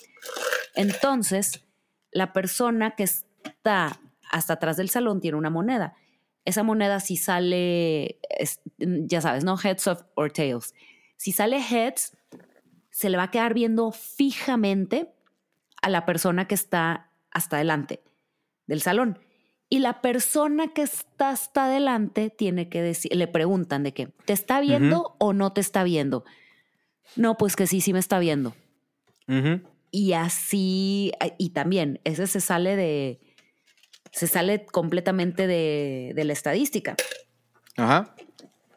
Entonces, 0.75 1.65
la 2.11 2.31
persona 2.31 2.95
que 2.95 3.03
está 3.03 3.99
hasta 4.29 4.53
atrás 4.53 4.77
del 4.77 4.89
salón 4.89 5.21
tiene 5.21 5.37
una 5.37 5.49
moneda. 5.49 5.95
Esa 6.45 6.63
moneda 6.63 6.99
si 6.99 7.17
sale, 7.17 8.19
ya 8.77 9.21
sabes, 9.21 9.43
¿no? 9.43 9.57
Heads 9.57 9.87
of 9.87 10.03
or 10.15 10.31
tails. 10.31 10.73
Si 11.17 11.31
sale 11.31 11.57
heads, 11.57 12.15
se 12.91 13.09
le 13.09 13.17
va 13.17 13.23
a 13.23 13.31
quedar 13.31 13.53
viendo 13.53 13.91
fijamente 13.91 15.13
a 15.81 15.89
la 15.89 16.05
persona 16.05 16.47
que 16.47 16.55
está 16.55 17.11
hasta 17.31 17.57
adelante 17.57 18.03
del 18.67 18.81
salón. 18.81 19.19
Y 19.73 19.79
la 19.79 20.01
persona 20.01 20.67
que 20.67 20.83
está 20.83 21.31
hasta 21.31 21.65
adelante 21.65 22.29
tiene 22.29 22.69
que 22.69 22.83
decir, 22.83 23.15
le 23.15 23.27
preguntan 23.27 23.81
de 23.81 23.91
qué, 23.91 24.09
¿te 24.25 24.31
está 24.31 24.59
viendo 24.61 25.15
o 25.17 25.33
no 25.33 25.51
te 25.51 25.61
está 25.61 25.83
viendo? 25.83 26.25
No, 27.15 27.37
pues 27.39 27.55
que 27.55 27.65
sí, 27.65 27.81
sí 27.81 27.91
me 27.91 27.97
está 27.97 28.19
viendo. 28.19 28.53
Ujú. 29.27 29.61
Y 29.89 30.13
así, 30.13 31.11
y 31.39 31.49
también, 31.49 31.99
ese 32.03 32.27
se 32.27 32.39
sale 32.39 32.75
de, 32.75 33.19
se 34.11 34.27
sale 34.27 34.63
completamente 34.67 35.47
de, 35.47 36.11
de 36.15 36.23
la 36.23 36.33
estadística. 36.33 36.95
Ajá. 37.75 38.13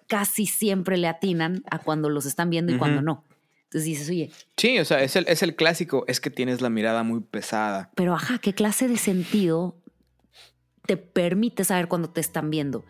Casi 0.06 0.46
siempre 0.46 0.96
le 0.96 1.08
atinan 1.08 1.62
a 1.70 1.78
cuando 1.80 2.08
los 2.08 2.24
están 2.24 2.48
viendo 2.48 2.72
y 2.72 2.76
Ujú. 2.76 2.78
cuando 2.78 3.02
no. 3.02 3.22
Entonces 3.64 3.84
dices, 3.84 4.08
oye, 4.08 4.30
Sí, 4.56 4.78
o 4.78 4.84
sea, 4.86 5.02
es 5.02 5.14
el, 5.16 5.26
es 5.28 5.42
el 5.42 5.56
clásico, 5.56 6.04
es 6.08 6.22
que 6.22 6.30
tienes 6.30 6.62
la 6.62 6.70
mirada 6.70 7.02
muy 7.02 7.20
pesada. 7.20 7.90
pero 7.94 8.14
ajá, 8.14 8.38
¿qué 8.38 8.54
clase 8.54 8.88
de 8.88 8.96
sentido 8.96 9.76
te 10.86 10.96
permite 10.96 11.64
saber 11.64 11.88
cuando 11.88 12.08
te 12.10 12.20
están 12.20 12.50
viendo? 12.50 12.84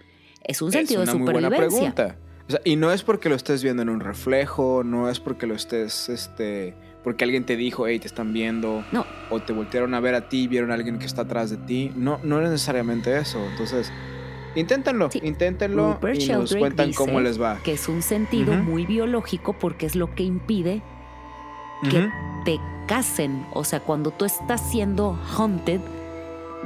Es 0.44 0.62
un 0.62 0.70
sentido 0.70 1.02
es 1.02 1.08
una 1.08 1.12
de 1.14 1.18
muy 1.24 1.32
buena 1.32 1.50
pregunta. 1.50 2.16
O 2.48 2.50
sea, 2.52 2.60
y 2.64 2.76
no 2.76 2.92
es 2.92 3.02
porque 3.02 3.28
lo 3.28 3.34
estés 3.34 3.62
viendo 3.64 3.82
en 3.82 3.88
un 3.88 3.98
reflejo, 4.00 4.82
no 4.84 5.10
es 5.10 5.18
porque 5.18 5.48
lo 5.48 5.54
estés, 5.56 6.08
este, 6.08 6.74
porque 7.02 7.24
alguien 7.24 7.44
te 7.44 7.56
dijo, 7.56 7.88
hey, 7.88 7.98
te 7.98 8.06
están 8.06 8.32
viendo, 8.32 8.84
No, 8.92 9.04
o 9.30 9.40
te 9.40 9.52
voltearon 9.52 9.94
a 9.94 10.00
ver 10.00 10.14
a 10.14 10.28
ti, 10.28 10.46
vieron 10.46 10.70
a 10.70 10.74
alguien 10.74 10.98
que 11.00 11.06
está 11.06 11.22
atrás 11.22 11.50
de 11.50 11.56
ti. 11.56 11.90
No, 11.96 12.20
no 12.22 12.40
es 12.40 12.48
necesariamente 12.48 13.18
eso. 13.18 13.44
Entonces, 13.50 13.90
inténtenlo, 14.54 15.10
Sí. 15.10 15.20
inténtenlo 15.24 15.94
Rupert 15.94 16.20
y 16.20 16.28
nos 16.28 16.54
cuentan 16.54 16.88
dice 16.88 16.98
cómo 16.98 17.20
les 17.20 17.40
va. 17.40 17.58
que 17.64 17.72
es 17.72 17.88
un 17.88 18.02
sentido 18.02 18.54
muy 18.54 18.86
biológico 18.86 19.54
porque 19.58 19.86
es 19.86 19.96
lo 19.96 20.14
que 20.14 20.22
impide 20.22 20.82
que 21.90 22.08
te 22.44 22.58
cacen. 22.86 23.44
O 23.54 23.64
sea, 23.64 23.80
cuando 23.80 24.12
tú 24.12 24.24
estás 24.24 24.70
siendo 24.70 25.18
hunted, 25.36 25.80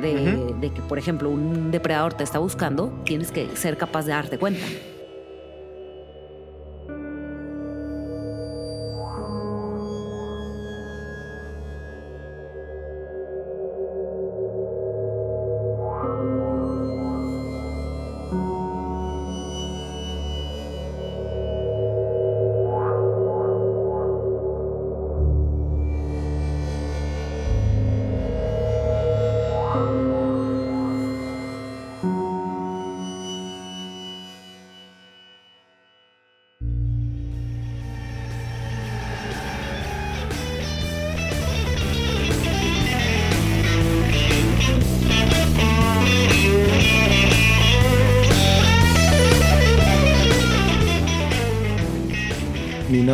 de, 0.00 0.70
que, 0.74 0.82
por 0.82 0.98
ejemplo, 0.98 1.30
un 1.30 1.70
depredador 1.70 2.14
te 2.14 2.24
está 2.24 2.38
buscando, 2.38 2.92
tienes 3.04 3.30
que 3.30 3.48
ser 3.56 3.76
capaz 3.76 4.04
de 4.06 4.12
darte 4.12 4.38
cuenta. 4.38 4.64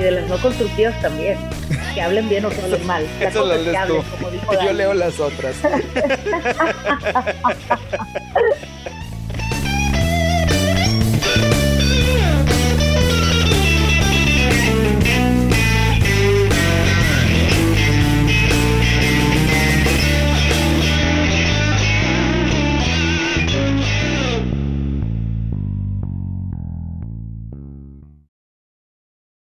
Y 0.00 0.02
de 0.02 0.10
las 0.12 0.26
no 0.28 0.38
constructivas 0.38 0.98
también. 1.02 1.36
Que 1.94 2.00
hablen 2.00 2.26
bien 2.30 2.46
o 2.46 2.48
que 2.48 2.62
hablen 2.62 2.86
mal. 2.86 3.06
La 3.20 3.28
Eso 3.28 3.42
cosa 3.42 3.54
lo 3.54 3.54
es 3.54 3.58
que 3.66 3.72
lees 3.72 3.78
hablen, 3.78 4.02
tú. 4.02 4.08
como 4.16 4.30
dijo 4.30 4.46
Yo 4.52 4.58
Dani. 4.58 4.72
leo 4.78 4.94
las 4.94 5.20
otras. 5.20 5.54